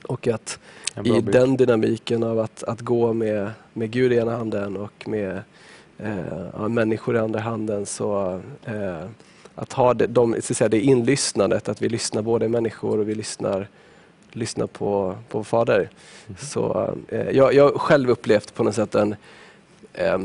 Och 0.09 0.29
att 0.29 0.59
i 1.05 1.21
den 1.21 1.57
dynamiken 1.57 2.23
av 2.23 2.39
att, 2.39 2.65
att 2.65 2.81
gå 2.81 3.13
med, 3.13 3.51
med 3.73 3.91
Gud 3.91 4.13
i 4.13 4.17
ena 4.17 4.37
handen 4.37 4.77
och 4.77 5.09
med 5.09 5.43
eh, 5.99 6.69
människor 6.69 7.17
i 7.17 7.19
andra 7.19 7.41
handen 7.41 7.87
så 7.87 8.41
eh, 8.65 9.05
att 9.55 9.73
ha 9.73 9.95
det, 9.95 10.07
de, 10.07 10.33
så 10.33 10.53
att 10.53 10.57
säga, 10.57 10.69
det 10.69 10.81
inlyssnandet, 10.81 11.69
att 11.69 11.83
vi 11.83 11.89
lyssnar 11.89 12.23
både 12.23 12.49
människor 12.49 12.99
och 12.99 13.09
vi 13.09 13.15
lyssnar, 13.15 13.69
lyssna 14.35 14.67
på, 14.67 15.17
på 15.29 15.39
vår 15.39 15.45
Fader. 15.45 15.79
Mm. 15.79 16.37
Så, 16.39 16.95
eh, 17.09 17.31
jag, 17.31 17.55
jag 17.55 17.65
har 17.65 17.79
själv 17.79 18.11
upplevt 18.11 18.55
på 18.55 18.63
något 18.65 18.75
sätt 18.75 18.95
en 18.95 19.17
eh, 19.93 20.19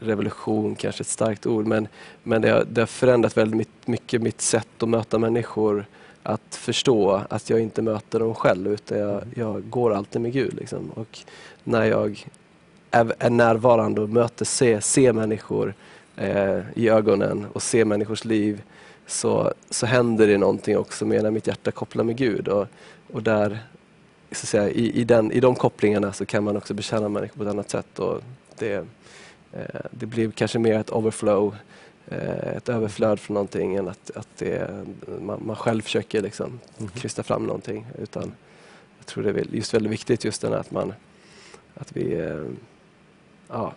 revolution, 0.00 0.74
kanske 0.74 1.02
ett 1.02 1.08
starkt 1.08 1.46
ord, 1.46 1.66
men, 1.66 1.88
men 2.22 2.42
det, 2.42 2.50
har, 2.50 2.64
det 2.64 2.80
har 2.80 2.86
förändrat 2.86 3.36
väldigt 3.36 3.56
mitt- 3.56 3.86
mycket 3.86 4.22
mitt 4.22 4.40
sätt 4.40 4.82
att 4.82 4.88
möta 4.88 5.18
människor. 5.18 5.86
Att 6.24 6.54
förstå 6.54 7.22
att 7.28 7.50
jag 7.50 7.60
inte 7.60 7.82
möter 7.82 8.20
dem 8.20 8.34
själv 8.34 8.72
utan 8.72 8.98
jag, 8.98 9.22
jag 9.34 9.70
går 9.70 9.94
alltid 9.94 10.20
med 10.22 10.32
Gud. 10.32 10.54
Liksom. 10.54 10.90
Och 10.90 11.18
när 11.64 11.84
jag 11.84 12.26
är, 12.90 13.14
är 13.18 13.30
närvarande 13.30 14.00
och 14.00 14.08
möter, 14.08 14.44
ser, 14.44 14.80
ser 14.80 15.12
människor 15.12 15.74
eh, 16.16 16.58
i 16.74 16.88
ögonen 16.88 17.46
och 17.52 17.62
ser 17.62 17.84
människors 17.84 18.24
liv 18.24 18.62
så, 19.06 19.52
så 19.70 19.86
händer 19.86 20.26
det 20.26 20.38
någonting 20.38 20.78
också 20.78 21.06
med 21.06 21.22
när 21.22 21.30
mitt 21.30 21.46
hjärta 21.46 21.70
kopplar 21.70 22.04
med 22.04 22.16
Gud. 22.16 22.48
Och, 22.48 22.66
och 23.12 23.22
där, 23.22 23.58
så 24.32 24.44
att 24.44 24.48
säga, 24.48 24.70
i, 24.70 25.00
i, 25.00 25.04
den, 25.04 25.32
I 25.32 25.40
de 25.40 25.54
kopplingarna 25.54 26.12
så 26.12 26.26
kan 26.26 26.44
man 26.44 26.56
också 26.56 26.74
betjäna 26.74 27.08
människor 27.08 27.36
på 27.36 27.42
ett 27.42 27.48
annat 27.50 27.70
sätt. 27.70 27.98
Och 27.98 28.20
det, 28.58 28.86
eh, 29.52 29.80
det 29.90 30.06
blir 30.06 30.30
kanske 30.30 30.58
mer 30.58 30.78
ett 30.78 30.90
overflow, 30.90 31.56
eh, 32.08 32.56
ett 32.56 32.68
överflöd 32.68 33.20
från 33.20 33.34
någonting 33.34 33.74
än 33.74 33.88
att, 33.88 34.10
att 34.14 34.28
det, 34.38 34.84
man, 35.20 35.42
man 35.46 35.56
själv 35.56 35.82
försöker 35.82 36.22
liksom 36.22 36.60
Mhm. 36.78 36.88
krysta 36.88 37.22
fram 37.22 37.46
någonting. 37.46 37.86
Utan 37.98 38.32
jag 38.98 39.06
tror 39.06 39.24
det 39.24 39.30
är 39.30 39.46
just 39.50 39.74
väldigt 39.74 39.92
viktigt 39.92 40.24
just 40.24 40.42
här 40.42 40.50
att 40.50 40.70
man 40.70 40.94
att 41.74 41.96
vi, 41.96 42.14
eh, 42.20 42.44
ja, 43.48 43.72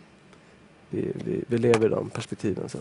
vi, 0.90 1.12
vi, 1.26 1.44
vi 1.48 1.58
lever 1.58 1.86
i 1.86 1.90
de 1.90 2.10
perspektiven. 2.10 2.70
Så. 2.70 2.78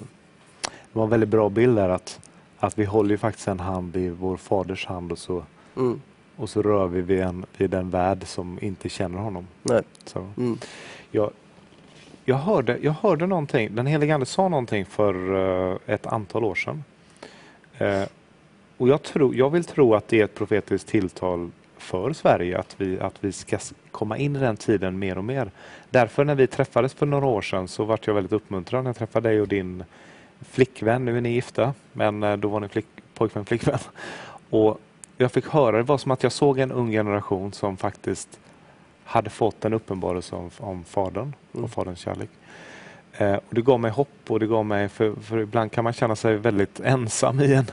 Det 0.62 0.70
var 0.92 1.04
en 1.04 1.10
väldigt 1.10 1.28
bra 1.28 1.48
bild 1.48 1.76
där 1.76 1.88
att, 1.88 2.20
att 2.58 2.78
vi 2.78 2.84
håller 2.84 3.10
ju 3.10 3.18
faktiskt 3.18 3.48
en 3.48 3.60
hand 3.60 3.96
i 3.96 4.08
vår 4.08 4.36
faders 4.36 4.86
hand 4.86 5.12
och 5.12 5.18
så, 5.18 5.42
Mm, 5.76 6.00
och 6.36 6.48
så 6.50 6.62
rör 6.62 6.86
vi 6.86 7.00
vid, 7.00 7.20
en, 7.20 7.46
vid 7.56 7.74
en 7.74 7.90
värld 7.90 8.22
som 8.26 8.58
inte 8.62 8.88
känner 8.88 9.18
honom. 9.18 9.46
nej, 9.62 9.82
Så. 10.04 10.18
mm, 10.36 10.58
Jag, 11.10 11.30
jag, 12.24 12.36
hörde, 12.36 12.78
jag 12.82 12.92
hörde 12.92 13.26
någonting, 13.26 13.74
den 13.74 13.86
helige 13.86 14.14
Ande 14.14 14.26
sa 14.26 14.48
någonting 14.48 14.84
för 14.84 15.14
eh, 15.72 15.76
ett 15.86 16.06
antal 16.06 16.44
år 16.44 16.54
sedan. 16.54 16.84
Eh, 17.78 18.02
och 18.76 18.88
jag, 18.88 19.02
tror, 19.02 19.34
jag 19.36 19.50
vill 19.50 19.64
tro 19.64 19.94
att 19.94 20.08
det 20.08 20.20
är 20.20 20.24
ett 20.24 20.34
profetiskt 20.34 20.88
tilltal 20.88 21.50
för 21.78 22.12
Sverige, 22.12 22.58
att 22.58 22.74
vi, 22.80 23.00
att 23.00 23.14
vi 23.20 23.32
ska 23.32 23.58
komma 23.90 24.18
in 24.18 24.36
i 24.36 24.38
den 24.38 24.56
tiden 24.56 24.98
mer 24.98 25.18
och 25.18 25.24
mer. 25.24 25.50
Därför 25.90 26.24
när 26.24 26.34
vi 26.34 26.46
träffades 26.46 26.94
för 26.94 27.06
några 27.06 27.26
år 27.26 27.42
sedan 27.42 27.68
så 27.68 27.84
vart 27.84 28.06
jag 28.06 28.14
väldigt 28.14 28.32
uppmuntrad 28.32 28.84
när 28.84 28.88
jag 28.88 28.96
träffade 28.96 29.28
dig 29.28 29.40
och 29.40 29.48
din 29.48 29.84
flickvän. 30.50 31.04
Nu 31.04 31.16
är 31.16 31.20
ni 31.20 31.32
gifta, 31.32 31.74
men 31.92 32.22
eh, 32.22 32.36
då 32.36 32.48
var 32.48 32.60
ni 32.60 32.68
flick, 32.68 32.86
pojkvän 33.14 33.44
flickvän. 33.44 33.78
Och 34.50 34.80
jag 35.16 35.32
fick 35.32 35.48
höra, 35.48 35.76
det 35.76 35.82
var 35.82 35.98
som 35.98 36.10
att 36.10 36.22
jag 36.22 36.32
såg 36.32 36.58
en 36.58 36.72
ung 36.72 36.90
generation 36.90 37.52
som 37.52 37.76
faktiskt 37.76 38.38
hade 39.04 39.30
fått 39.30 39.64
en 39.64 39.72
uppenbarelse 39.72 40.36
om, 40.36 40.50
om 40.58 40.84
Fadern 40.84 41.32
Mm. 41.54 41.64
och 41.64 41.70
Faderns 41.70 41.98
kärlek. 41.98 42.30
Eh, 43.12 43.34
och 43.34 43.54
det 43.54 43.62
gav 43.62 43.80
mig 43.80 43.90
hopp 43.90 44.08
och 44.28 44.40
det 44.40 44.46
gav 44.46 44.66
mig, 44.66 44.88
för, 44.88 45.14
för 45.14 45.38
ibland 45.38 45.72
kan 45.72 45.84
man 45.84 45.92
känna 45.92 46.16
sig 46.16 46.36
väldigt 46.36 46.80
ensam 46.80 47.40
i 47.40 47.54
en, 47.54 47.70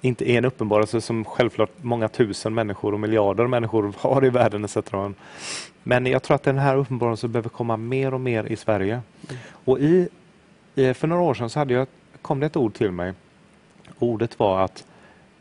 inte 0.00 0.30
en 0.32 0.44
uppenbarelse 0.44 1.00
som 1.00 1.24
självklart 1.24 1.70
många 1.80 2.08
tusen 2.08 2.54
människor 2.54 2.94
och 2.94 3.00
miljarder 3.00 3.46
människor 3.46 3.94
har 3.98 4.24
i 4.24 4.30
världen 4.30 4.64
etc. 4.64 4.76
Men 5.82 6.06
jag 6.06 6.22
tror 6.22 6.34
att 6.34 6.42
den 6.42 6.58
här 6.58 6.76
uppenbarelsen 6.76 7.32
behöver 7.32 7.48
komma 7.48 7.76
mer 7.76 8.14
och 8.14 8.20
mer 8.20 8.44
i 8.44 8.56
Sverige. 8.56 8.92
Mm. 9.28 9.40
Och 9.64 9.78
i, 9.78 10.08
i, 10.74 10.94
för 10.94 11.08
några 11.08 11.22
år 11.22 11.34
sedan 11.34 11.50
så 11.50 11.58
hade 11.58 11.74
jag, 11.74 11.86
kom 12.22 12.40
det 12.40 12.46
ett 12.46 12.56
ord 12.56 12.74
till 12.74 12.90
mig. 12.92 13.12
Ordet 13.98 14.38
var 14.38 14.60
att, 14.64 14.86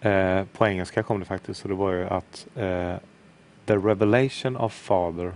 eh, 0.02 0.44
på 0.58 0.68
engelska 0.68 1.04
kom 1.04 1.20
det 1.20 1.26
faktiskt, 1.26 1.64
och 1.64 1.70
det 1.70 1.76
var 1.76 1.92
ju 1.92 2.08
att 2.08 2.48
eh, 2.56 2.96
The 3.66 3.76
revelation 3.76 4.58
of 4.58 4.74
Father 4.74 5.34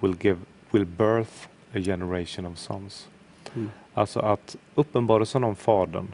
will, 0.00 0.16
give, 0.20 0.38
will 0.70 0.84
birth 0.86 1.48
a 1.74 1.78
generation 1.78 2.46
of 2.46 2.58
sons. 2.58 3.08
mm, 3.54 3.70
Alltså 3.94 4.20
att 4.20 4.56
uppenbarelsen 4.74 5.44
om 5.44 5.56
Fadern 5.56 6.06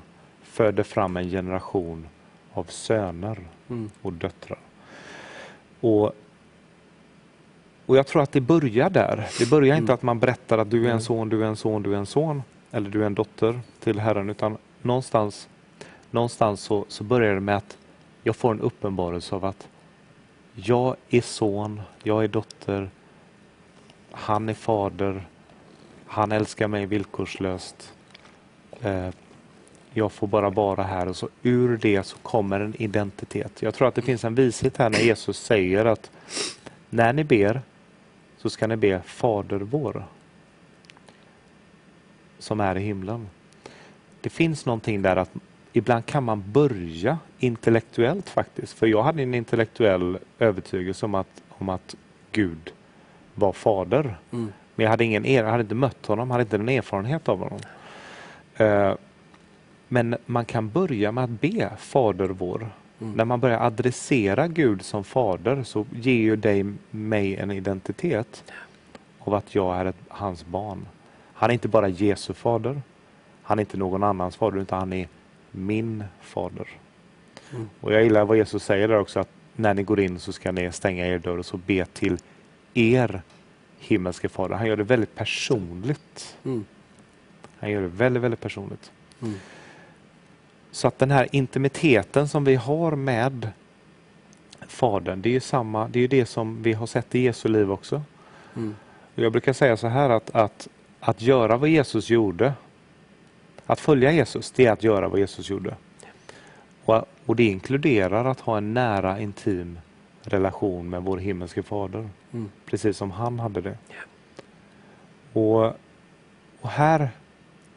födde 0.42 0.84
fram 0.84 1.16
en 1.16 1.30
generation 1.30 2.06
av 2.52 2.64
söner 2.64 3.38
mm, 3.68 3.90
och 4.02 4.12
döttrar. 4.12 4.58
Och, 5.80 6.12
och 7.86 7.96
jag 7.96 8.06
tror 8.06 8.22
att 8.22 8.32
det 8.32 8.40
börjar 8.40 8.90
där. 8.90 9.26
Det 9.38 9.50
börjar 9.50 9.76
inte 9.76 9.82
Mm. 9.92 9.94
att 9.94 10.02
man 10.02 10.18
berättar 10.18 10.58
att 10.58 10.70
du 10.70 10.86
är 10.88 10.92
en 10.92 11.00
son, 11.00 11.28
du 11.28 11.42
är 11.44 11.46
en 11.48 11.56
son, 11.56 11.82
du 11.82 11.94
är 11.94 11.98
en 11.98 12.06
son. 12.06 12.42
Eller 12.72 12.90
du 12.90 13.02
är 13.02 13.06
en 13.06 13.14
dotter 13.14 13.60
till 13.80 13.98
Herren. 13.98 14.30
Utan 14.30 14.56
någonstans, 14.82 15.48
någonstans 16.10 16.60
så, 16.60 16.84
så 16.88 17.04
börjar 17.04 17.34
det 17.34 17.40
med 17.40 17.56
att 17.56 17.78
jag 18.22 18.36
får 18.36 18.50
en 18.50 18.60
uppenbarelse 18.60 19.34
av 19.34 19.44
att 19.44 19.68
jag 20.54 20.96
är 21.10 21.20
son, 21.20 21.80
jag 22.02 22.24
är 22.24 22.28
dotter, 22.28 22.90
han 24.10 24.48
är 24.48 24.54
fader, 24.54 25.26
han 26.06 26.32
älskar 26.32 26.68
mig 26.68 26.86
villkorslöst. 26.86 27.92
Eh, 28.80 29.10
jag 29.94 30.12
får 30.12 30.26
bara 30.26 30.50
vara 30.50 30.82
här 30.82 31.08
och 31.08 31.16
så 31.16 31.28
ur 31.42 31.76
det 31.76 32.02
så 32.02 32.16
kommer 32.16 32.60
en 32.60 32.82
identitet. 32.82 33.62
Jag 33.62 33.74
tror 33.74 33.88
att 33.88 33.94
det 33.94 34.02
finns 34.02 34.24
en 34.24 34.34
vishet 34.34 34.76
här 34.76 34.90
när 34.90 34.98
Jesus 34.98 35.38
säger 35.38 35.84
att 35.84 36.10
när 36.90 37.12
ni 37.12 37.24
ber 37.24 37.60
så 38.38 38.50
ska 38.50 38.66
ni 38.66 38.76
be 38.76 39.02
Fader 39.02 39.58
vår 39.58 40.04
som 42.42 42.60
är 42.60 42.76
i 42.78 42.80
himlen. 42.80 43.28
Det 44.20 44.30
finns 44.30 44.66
någonting 44.66 45.02
där 45.02 45.16
att 45.16 45.30
ibland 45.72 46.06
kan 46.06 46.24
man 46.24 46.44
börja 46.52 47.18
intellektuellt 47.38 48.28
faktiskt. 48.28 48.72
För 48.72 48.86
jag 48.86 49.02
hade 49.02 49.22
en 49.22 49.34
intellektuell 49.34 50.18
övertygelse 50.38 51.06
om 51.06 51.14
att, 51.14 51.42
om 51.48 51.68
att 51.68 51.94
Gud 52.32 52.72
var 53.34 53.52
fader. 53.52 54.16
Mm. 54.30 54.52
Men 54.74 54.84
jag 54.84 54.90
hade, 54.90 55.04
ingen, 55.04 55.24
jag 55.32 55.44
hade 55.44 55.60
inte 55.62 55.74
mött 55.74 56.06
honom, 56.06 56.30
hade 56.30 56.42
inte 56.42 56.56
en 56.56 56.68
erfarenhet 56.68 57.28
av 57.28 57.38
honom. 57.38 57.60
Eh, 58.56 58.94
Men 59.88 60.16
man 60.26 60.44
kan 60.44 60.70
börja 60.70 61.12
med 61.12 61.24
att 61.24 61.40
be 61.40 61.70
Fader 61.78 62.28
vår. 62.28 62.70
Mm. 63.00 63.12
När 63.14 63.24
man 63.24 63.40
börjar 63.40 63.60
adressera 63.60 64.48
Gud 64.48 64.82
som 64.82 65.04
fader 65.04 65.62
så 65.62 65.86
ger 65.92 66.14
ju 66.14 66.36
dig 66.36 66.64
mig 66.90 67.36
en 67.36 67.50
identitet 67.50 68.44
av 69.18 69.34
att 69.34 69.54
jag 69.54 69.76
är 69.76 69.84
ett, 69.84 69.96
hans 70.08 70.46
barn. 70.46 70.86
Han 71.42 71.50
är 71.50 71.54
inte 71.54 71.68
bara 71.68 71.88
Jesu 71.88 72.34
fader. 72.34 72.82
Han 73.42 73.58
är 73.58 73.60
inte 73.62 73.76
någon 73.76 74.02
annans 74.02 74.36
fader 74.36 74.58
utan 74.58 74.78
han 74.78 74.92
är 74.92 75.08
min 75.50 76.04
fader. 76.20 76.68
Mm. 77.52 77.70
Och 77.80 77.92
jag 77.92 78.02
gillar 78.02 78.24
vad 78.24 78.36
Jesus 78.36 78.64
säger 78.64 78.88
där 78.88 78.98
också 78.98 79.20
att 79.20 79.28
när 79.56 79.74
ni 79.74 79.82
går 79.82 80.00
in 80.00 80.18
så 80.18 80.32
ska 80.32 80.52
ni 80.52 80.72
stänga 80.72 81.06
er 81.06 81.18
dörr 81.18 81.38
och 81.38 81.46
så 81.46 81.56
be 81.56 81.84
till 81.84 82.18
er 82.74 83.22
himmelske 83.78 84.28
fader. 84.28 84.54
Han 84.56 84.66
gör 84.66 84.76
det 84.76 84.84
väldigt 84.84 85.14
personligt. 85.14 86.36
Mm. 86.44 86.64
Han 87.58 87.70
gör 87.70 87.80
det 87.80 87.88
väldigt, 87.88 88.22
väldigt 88.22 88.40
personligt. 88.40 88.92
Mm. 89.22 89.34
Så 90.70 90.88
att 90.88 90.98
den 90.98 91.10
här 91.10 91.28
intimiteten 91.32 92.28
som 92.28 92.44
vi 92.44 92.54
har 92.54 92.96
med 92.96 93.48
Fadern, 94.60 95.22
det 95.22 95.28
är 95.28 95.32
ju 95.32 95.40
samma, 95.40 95.88
det 95.88 95.98
är 95.98 96.00
ju 96.00 96.08
det 96.08 96.26
som 96.26 96.62
vi 96.62 96.72
har 96.72 96.86
sett 96.86 97.14
i 97.14 97.20
Jesu 97.20 97.48
liv 97.48 97.72
också. 97.72 98.02
Mm. 98.56 98.76
Jag 99.14 99.32
brukar 99.32 99.52
säga 99.52 99.76
så 99.76 99.88
här 99.88 100.10
att, 100.10 100.30
att, 100.30 100.68
att 101.04 101.22
göra 101.22 101.56
vad 101.56 101.68
Jesus 101.68 102.10
gjorde, 102.10 102.52
att 103.66 103.80
följa 103.80 104.12
Jesus, 104.12 104.50
det 104.50 104.66
är 104.66 104.72
att 104.72 104.82
göra 104.84 105.08
vad 105.08 105.18
Jesus 105.20 105.50
gjorde. 105.50 105.74
Och, 106.84 107.04
och 107.26 107.36
det 107.36 107.44
inkluderar 107.44 108.24
att 108.24 108.40
ha 108.40 108.56
en 108.56 108.74
nära, 108.74 109.20
intim 109.20 109.78
relation 110.22 110.90
med 110.90 111.02
vår 111.02 111.18
himmelske 111.18 111.62
fader. 111.62 112.08
Mm. 112.32 112.50
Precis 112.66 112.96
som 112.96 113.10
han 113.10 113.38
hade 113.38 113.60
det. 113.60 113.78
Och, 115.32 115.64
och 116.60 116.68
här, 116.68 117.08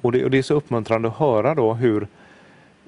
och 0.02 0.12
det, 0.12 0.24
och 0.24 0.32
det 0.32 0.38
är 0.38 0.44
så 0.44 0.54
uppmuntrande 0.54 1.08
att 1.08 1.18
höra 1.18 1.56
då 1.56 1.74
hur 1.74 2.08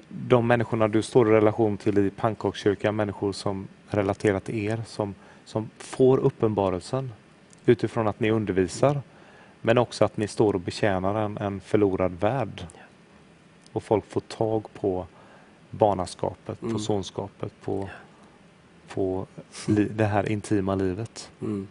de 0.08 0.46
människorna 0.46 0.88
du 0.88 1.02
står 1.02 1.28
i 1.28 1.30
relation 1.30 1.76
till 1.76 1.98
i 1.98 2.10
pannkakskyrkan, 2.10 2.96
människor 2.96 3.32
som 3.32 3.68
relaterar 3.88 4.40
till 4.40 4.64
er, 4.64 4.82
som, 4.86 5.14
som 5.44 5.70
får 5.78 6.18
uppenbarelsen 6.18 7.12
utifrån 7.66 8.08
att 8.08 8.20
ni 8.20 8.30
undervisar, 8.30 9.00
men 9.60 9.78
också 9.78 10.04
att 10.04 10.16
ni 10.16 10.28
står 10.28 10.54
och 10.54 10.60
betjänar 10.60 11.14
en, 11.14 11.38
en 11.38 11.60
förlorad 11.60 12.12
värld. 12.12 12.66
Och 13.72 13.82
folk 13.82 14.06
får 14.06 14.20
tag 14.20 14.66
på 14.74 15.06
barnaskapet, 15.70 16.60
på 16.60 16.66
Mm. 16.66 16.78
sonskapet, 16.78 17.52
på, 17.62 17.88
på 18.94 19.26
li, 19.66 19.84
det 19.84 20.04
här 20.04 20.32
intima 20.32 20.74
livet. 20.74 21.30
Mm. 21.40 21.68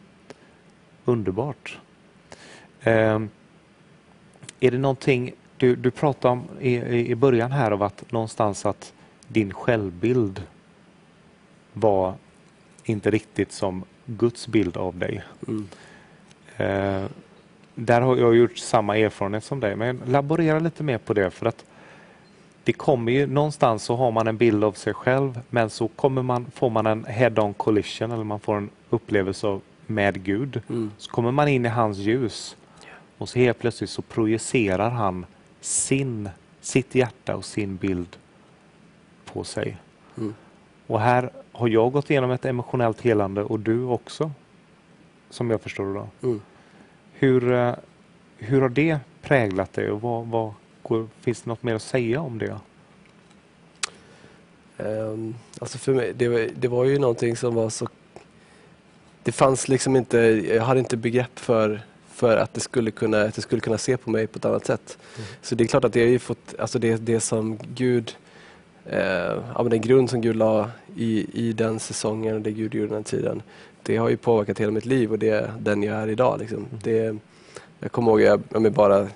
Underbart. 1.05 1.79
Ehm, 2.81 3.29
är 4.59 4.71
det 4.71 4.77
någonting, 4.77 5.33
du, 5.57 5.75
du 5.75 5.91
pratade 5.91 6.31
om 6.31 6.43
i, 6.59 6.75
i 7.11 7.15
början 7.15 7.51
här 7.51 7.71
av 7.71 7.83
att 7.83 8.11
någonstans 8.11 8.65
att 8.65 8.93
din 9.27 9.53
självbild 9.53 10.43
var 11.73 12.13
inte 12.83 13.11
riktigt 13.11 13.51
som 13.51 13.83
Guds 14.05 14.47
bild 14.47 14.77
av 14.77 14.97
dig. 14.97 15.23
Mm. 15.47 15.67
Eh, 16.57 17.09
där 17.79 18.01
har 18.01 18.17
jag 18.17 18.35
gjort 18.35 18.57
samma 18.57 18.97
erfarenhet 18.97 19.43
som 19.43 19.59
dig, 19.59 19.75
men 19.75 20.01
laborera 20.05 20.59
lite 20.59 20.83
mer 20.83 20.97
på 20.97 21.13
det 21.13 21.29
för 21.29 21.45
att 21.45 21.65
det 22.63 22.73
kommer 22.73 23.11
ju 23.11 23.27
någonstans 23.27 23.83
så 23.83 23.95
har 23.95 24.11
man 24.11 24.27
en 24.27 24.37
bild 24.37 24.63
av 24.63 24.71
sig 24.71 24.93
själv 24.93 25.39
men 25.49 25.69
så 25.69 25.87
kommer 25.87 26.21
man, 26.21 26.51
får 26.51 26.69
man 26.69 26.87
en 26.87 27.05
head-on 27.05 27.53
collision 27.53 28.11
eller 28.11 28.23
man 28.23 28.39
får 28.39 28.57
en 28.57 28.69
upplevelse 28.89 29.47
av 29.47 29.61
med 29.85 30.23
Gud. 30.23 30.61
Mm. 30.69 30.91
Så 30.97 31.11
kommer 31.11 31.31
man 31.31 31.47
in 31.47 31.65
i 31.65 31.69
hans 31.69 31.97
ljus 31.97 32.57
och 33.17 33.29
så 33.29 33.39
helt 33.39 33.59
plötsligt 33.59 33.89
så 33.89 34.01
projicerar 34.01 34.89
han 34.89 35.25
sin, 35.61 36.29
sitt 36.61 36.95
hjärta 36.95 37.35
och 37.35 37.45
sin 37.45 37.75
bild 37.75 38.17
på 39.25 39.43
sig. 39.43 39.77
Mm. 40.17 40.33
Och 40.87 40.99
här 40.99 41.29
har 41.51 41.67
jag 41.67 41.91
gått 41.91 42.09
igenom 42.09 42.31
ett 42.31 42.45
emotionellt 42.45 43.01
helande 43.01 43.43
och 43.43 43.59
du 43.59 43.83
också. 43.83 44.31
Som 45.29 45.49
jag 45.49 45.61
förstår 45.61 45.85
det 45.85 45.93
då. 45.93 46.27
Mm. 46.27 46.41
Hur, 47.19 47.51
eh, 47.53 47.73
hur 48.37 48.61
har 48.61 48.69
det 48.69 48.99
präglat 49.21 49.73
dig 49.73 49.91
och 49.91 50.01
vad, 50.01 50.27
vad 50.27 50.53
går, 50.83 51.07
finns 51.21 51.41
det 51.41 51.49
något 51.49 51.63
mer 51.63 51.75
att 51.75 51.81
säga 51.81 52.21
om 52.21 52.37
det? 52.37 52.59
Ehm, 54.77 55.35
alltså 55.59 55.77
för 55.77 55.93
mig, 55.93 56.13
det, 56.15 56.27
var- 56.27 56.49
det 56.55 56.67
var 56.67 56.85
ju 56.85 56.99
någonting 56.99 57.35
som 57.37 57.55
var 57.55 57.69
så... 57.69 57.87
Det 59.23 59.31
fanns 59.31 59.67
liksom 59.67 59.95
inte, 59.95 60.17
jag 60.47 60.63
hade 60.63 60.79
inte 60.79 60.97
begrepp 60.97 61.39
för, 61.39 61.81
för 62.13 62.37
att, 62.37 62.53
det 62.53 62.59
skulle 62.59 62.91
kunna, 62.91 63.21
att 63.21 63.35
det 63.35 63.41
skulle 63.41 63.61
kunna 63.61 63.77
se 63.77 63.97
på 63.97 64.09
mig 64.09 64.27
på 64.27 64.37
ett 64.37 64.45
annat 64.45 64.65
sätt. 64.65 64.97
Mm. 65.17 65.27
Så 65.41 65.55
det 65.55 65.63
är 65.63 65.67
klart 65.67 65.83
att 65.83 65.93
det 65.93 65.99
har 66.01 66.07
ju 66.07 66.19
fått, 66.19 66.55
alltså 66.59 66.79
det, 66.79 66.95
det 66.95 67.19
som 67.19 67.59
Gud, 67.75 68.15
eh, 68.85 68.99
ja 69.55 69.57
men 69.63 69.69
den 69.69 69.81
grund 69.81 70.09
som 70.09 70.21
Gud 70.21 70.35
la 70.35 70.69
i, 70.95 71.27
i 71.47 71.53
den 71.53 71.79
säsongen 71.79 72.35
och 72.35 72.41
det 72.41 72.51
Gud 72.51 72.75
gjorde 72.75 72.93
den 72.93 73.03
tiden, 73.03 73.41
det 73.87 73.97
har 73.97 74.09
ju 74.09 74.17
påverkat 74.17 74.59
hela 74.59 74.71
mitt 74.71 74.85
liv 74.85 75.11
och 75.11 75.19
det 75.19 75.29
är 75.29 75.53
den 75.59 75.83
jag 75.83 75.95
är 75.95 76.07
idag. 76.07 76.39
Liksom. 76.39 76.65
Det, 76.83 77.17
jag 77.79 77.91
kommer 77.91 78.11
ihåg, 78.11 78.21
jag, 78.21 78.41
jag 78.53 78.71
bara 78.71 79.07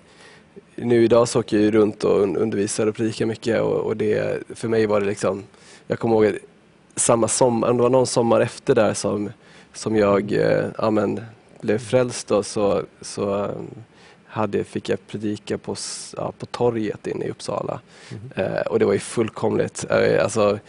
nu 0.75 1.03
idag 1.03 1.27
så 1.27 1.39
åker 1.39 1.59
jag 1.59 1.73
runt 1.73 2.03
och 2.03 2.19
un- 2.21 2.37
undervisar 2.37 2.87
och 2.87 2.95
predikar 2.95 3.25
mycket 3.25 3.61
och, 3.61 3.73
och 3.73 3.97
det, 3.97 4.43
för 4.49 4.67
mig 4.67 4.85
var 4.85 4.99
det 4.99 5.05
liksom, 5.05 5.43
jag 5.87 5.99
kommer 5.99 6.15
ihåg 6.15 6.37
samma 6.95 7.27
sommar, 7.27 7.69
om 7.69 7.77
det 7.77 7.83
var 7.83 7.89
någon 7.89 8.07
sommar 8.07 8.41
efter 8.41 8.75
där 8.75 8.93
som, 8.93 9.29
som 9.73 9.95
jag 9.95 10.31
eh, 10.31 10.65
ja, 10.77 10.91
men, 10.91 11.21
blev 11.61 11.77
frälst 11.77 12.27
då, 12.27 12.43
så, 12.43 12.81
så 13.01 13.43
eh, 13.43 13.51
hade, 14.25 14.63
fick 14.63 14.89
jag 14.89 15.07
predika 15.07 15.57
på, 15.57 15.75
ja, 16.17 16.33
på 16.39 16.45
torget 16.45 17.07
inne 17.07 17.25
i 17.25 17.29
Uppsala. 17.29 17.79
Eh, 18.35 18.61
och 18.61 18.79
det 18.79 18.85
var 18.85 18.93
ju 18.93 18.99
fullkomligt, 18.99 19.85
eh, 19.89 20.23
alltså 20.23 20.59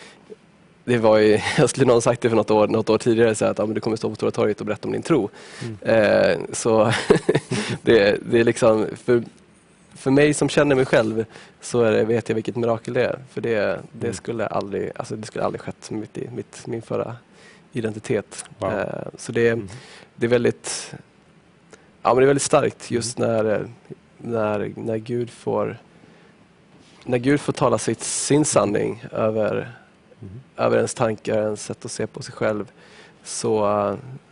det 0.85 0.99
var 0.99 1.19
ju, 1.19 1.39
jag 1.59 1.71
skulle 1.71 1.87
någon 1.87 2.03
sagt 2.03 2.21
det 2.21 2.29
för 2.29 2.37
något 2.37 2.51
år, 2.51 2.69
något 2.69 2.91
år 2.91 2.99
tidigare, 2.99 3.35
så 3.35 3.45
att 3.45 3.59
ja, 3.59 3.67
men 3.67 3.75
du 3.75 3.81
kommer 3.81 3.97
stå 3.97 4.09
på 4.11 4.15
Stora 4.17 4.31
torget 4.31 4.61
och 4.61 4.67
berätta 4.67 4.89
om 4.89 4.93
din 4.93 5.03
tro. 5.03 5.29
Mm. 5.63 5.79
Eh, 5.83 6.39
så 6.53 6.93
det, 7.83 8.19
det 8.31 8.41
är 8.41 8.45
liksom, 8.45 8.87
för, 9.05 9.23
för 9.95 10.11
mig 10.11 10.35
som 10.35 10.49
känner 10.49 10.75
mig 10.77 10.85
själv 10.85 11.25
så 11.61 11.83
det, 11.83 12.05
vet 12.05 12.29
jag 12.29 12.35
vilket 12.35 12.57
mirakel 12.57 12.95
det 12.95 13.05
är. 13.05 13.19
För 13.31 13.41
det, 13.41 13.59
det, 13.93 14.07
Mm. 14.07 14.15
skulle, 14.15 14.47
aldrig, 14.47 14.91
alltså 14.97 15.17
det 15.17 15.27
skulle 15.27 15.45
aldrig 15.45 15.61
skett 15.61 15.91
med 15.91 16.01
mitt, 16.01 16.33
mitt, 16.33 16.67
min 16.67 16.83
förra 16.83 17.17
identitet. 17.73 18.45
Wow. 18.59 18.73
Eh, 18.73 18.87
så 19.19 19.33
det, 19.33 19.49
Mm. 19.49 19.69
det 20.17 20.27
är 20.27 20.31
väldigt 20.31 20.95
ja, 22.03 22.09
men 22.15 22.17
det 22.17 22.25
är 22.25 22.27
väldigt 22.27 22.43
starkt 22.43 22.91
just 22.91 23.19
när, 23.19 23.45
eh, 23.53 23.61
när, 24.19 24.73
när 24.77 24.97
Gud 24.97 25.31
får 25.31 25.79
när 27.05 27.19
Gud 27.19 27.41
får 27.41 27.53
tala 27.53 27.79
sitt, 27.79 28.03
sin 28.03 28.45
sanning 28.45 29.05
över, 29.13 29.73
Mm. 30.23 30.41
över 30.57 30.77
ens 30.77 30.95
tankar, 30.95 31.43
ens 31.43 31.65
sätt 31.65 31.85
att 31.85 31.91
se 31.91 32.07
på 32.07 32.23
sig 32.23 32.35
själv. 32.35 32.73
Så 33.23 33.67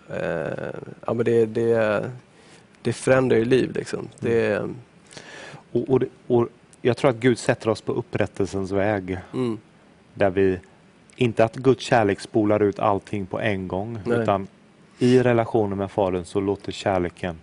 eh, 0.09 0.75
ja, 1.07 1.15
men 1.15 1.25
det, 1.25 1.47
det, 1.47 2.11
det 2.83 2.93
förändrar 2.93 3.37
ju 3.39 3.45
liv. 3.45 3.73
Liksom. 3.75 4.09
Det, 4.21 4.63
Och, 5.73 5.89
och, 5.91 6.03
och 6.27 6.49
jag 6.83 6.97
tror 6.97 7.11
att 7.11 7.17
Gud 7.17 7.39
sätter 7.39 7.69
oss 7.69 7.81
på 7.81 7.93
upprättelsens 7.93 8.71
väg. 8.71 9.19
mm, 9.35 9.59
Där 10.15 10.31
vi, 10.31 10.59
inte 11.17 11.45
att 11.45 11.57
Guds 11.57 11.85
kärlek 11.85 12.21
spolar 12.21 12.63
ut 12.63 12.79
allting 12.79 13.27
på 13.27 13.41
en 13.41 13.69
gång. 13.69 13.99
Nej. 14.05 14.19
Utan 14.23 14.47
i 14.99 15.23
relationen 15.23 15.79
med 15.79 15.91
Fadern 15.91 16.25
så 16.25 16.41
låter 16.41 16.73
kärleken 16.73 17.39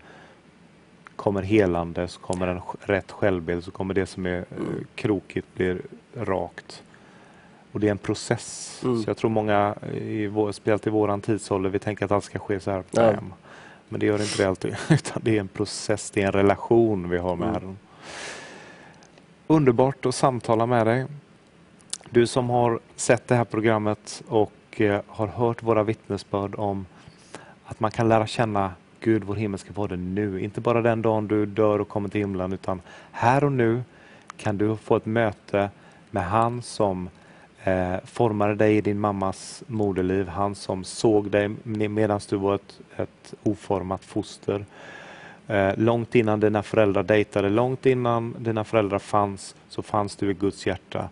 kommer 1.16 1.42
helande, 1.42 2.08
så 2.08 2.20
kommer 2.20 2.48
en 2.48 2.62
rätt 2.82 3.12
självbild, 3.12 3.64
så 3.64 3.72
kommer 3.72 3.94
det 3.94 4.06
som 4.06 4.26
är 4.26 4.38
eh, 4.38 4.44
Mm. 4.58 4.86
krokigt 4.96 5.48
blir 5.56 5.82
rakt. 6.16 6.84
Och 7.78 7.82
det 7.82 7.88
är 7.88 7.92
en 7.92 7.98
process. 7.98 8.80
Mm. 8.84 9.04
Så 9.04 9.10
jag 9.10 9.18
tror 9.18 9.30
många, 9.30 9.76
i 10.02 10.28
vår, 10.28 10.52
speciellt 10.52 10.88
i 10.88 10.90
våran 10.90 11.22
tidsålder, 11.22 11.70
vi 11.70 11.80
tänker 11.80 12.06
att 12.06 12.12
allt 12.12 12.24
ska 12.24 12.40
ske 12.40 12.60
så 12.60 12.72
här. 12.72 12.84
Ja. 12.92 13.14
Men 13.90 14.00
det 14.00 14.06
gör 14.06 14.22
inte 14.22 14.44
det 14.44 14.50
alltid. 14.50 14.76
Utan 14.90 15.22
det 15.26 15.36
är 15.36 15.40
en 15.40 15.48
process, 15.48 16.12
det 16.12 16.22
är 16.22 16.26
en 16.26 16.32
relation 16.32 17.10
vi 17.10 17.18
har 17.18 17.36
med 17.36 17.48
Mm. 17.48 17.54
Herren. 17.62 17.78
Underbart 19.48 20.06
att 20.06 20.16
samtala 20.16 20.66
med 20.66 20.88
dig. 20.88 21.06
Du 22.10 22.28
som 22.28 22.50
har 22.50 22.80
sett 22.96 23.28
det 23.28 23.36
här 23.36 23.46
programmet 23.46 24.24
och 24.28 24.82
eh, 24.82 25.02
har 25.08 25.28
hört 25.28 25.64
våra 25.64 25.84
vittnesbörd 25.84 26.56
om 26.56 26.86
att 27.66 27.80
man 27.80 27.92
kan 27.92 28.10
lära 28.10 28.28
känna 28.28 28.72
Gud, 29.00 29.24
vår 29.24 29.36
himmelska 29.36 29.74
Fader, 29.74 29.98
nu. 29.98 30.42
Inte 30.42 30.62
bara 30.62 30.82
den 30.82 31.02
dagen 31.02 31.28
du 31.28 31.46
dör 31.46 31.82
och 31.82 31.90
kommer 31.90 32.10
till 32.10 32.22
himlen, 32.22 32.54
utan 32.54 32.82
här 33.12 33.44
och 33.44 33.52
nu 33.52 33.84
kan 34.38 34.58
du 34.58 34.78
få 34.78 34.96
ett 34.96 35.06
möte 35.06 35.70
med 36.12 36.26
han 36.26 36.62
som 36.62 37.10
eh, 37.68 37.96
formade 38.06 38.56
dig 38.56 38.78
i 38.78 38.82
din 38.82 39.00
mammas 39.00 39.64
moderliv, 39.68 40.28
han 40.28 40.56
som 40.56 40.84
såg 40.84 41.32
dig 41.32 41.50
medan 41.64 42.20
du 42.30 42.36
var 42.36 42.56
ett, 42.56 42.80
ett 42.96 43.34
oformat 43.44 44.04
foster. 44.04 44.66
Eh, 45.48 45.78
långt 45.78 46.16
innan 46.16 46.40
dina 46.40 46.64
föräldrar 46.64 47.04
dejtade, 47.04 47.50
långt 47.50 47.86
innan 47.86 48.36
dina 48.40 48.64
föräldrar 48.64 49.00
fanns, 49.00 49.56
så 49.70 49.82
fanns 49.82 50.16
du 50.16 50.32
i 50.32 50.34
Guds 50.34 50.68
hjärta. 50.68 51.10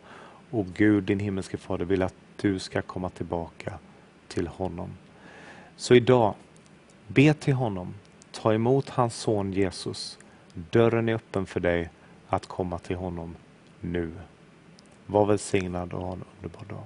Och 0.49 0.65
Gud, 0.65 1.03
din 1.03 1.19
himmelske 1.19 1.57
fader, 1.57 1.85
vill 1.85 2.01
att 2.01 2.15
du 2.41 2.59
ska 2.59 2.81
komma 2.81 3.09
tillbaka 3.09 3.73
till 4.27 4.47
honom. 4.47 4.89
Så 5.75 5.95
idag, 5.95 6.33
be 7.07 7.33
till 7.33 7.53
honom. 7.53 7.93
Ta 8.31 8.53
emot 8.53 8.89
hans 8.89 9.15
son 9.15 9.53
Jesus. 9.53 10.17
Dörren 10.53 11.09
är 11.09 11.13
öppen 11.13 11.45
för 11.45 11.59
dig 11.59 11.89
att 12.27 12.45
komma 12.45 12.79
till 12.79 12.95
honom 12.95 13.35
nu. 13.81 14.11
Var 15.05 15.25
välsignad 15.25 15.93
och 15.93 16.01
ha 16.01 16.13
en 16.13 16.23
underbar 16.37 16.65
dag. 16.69 16.83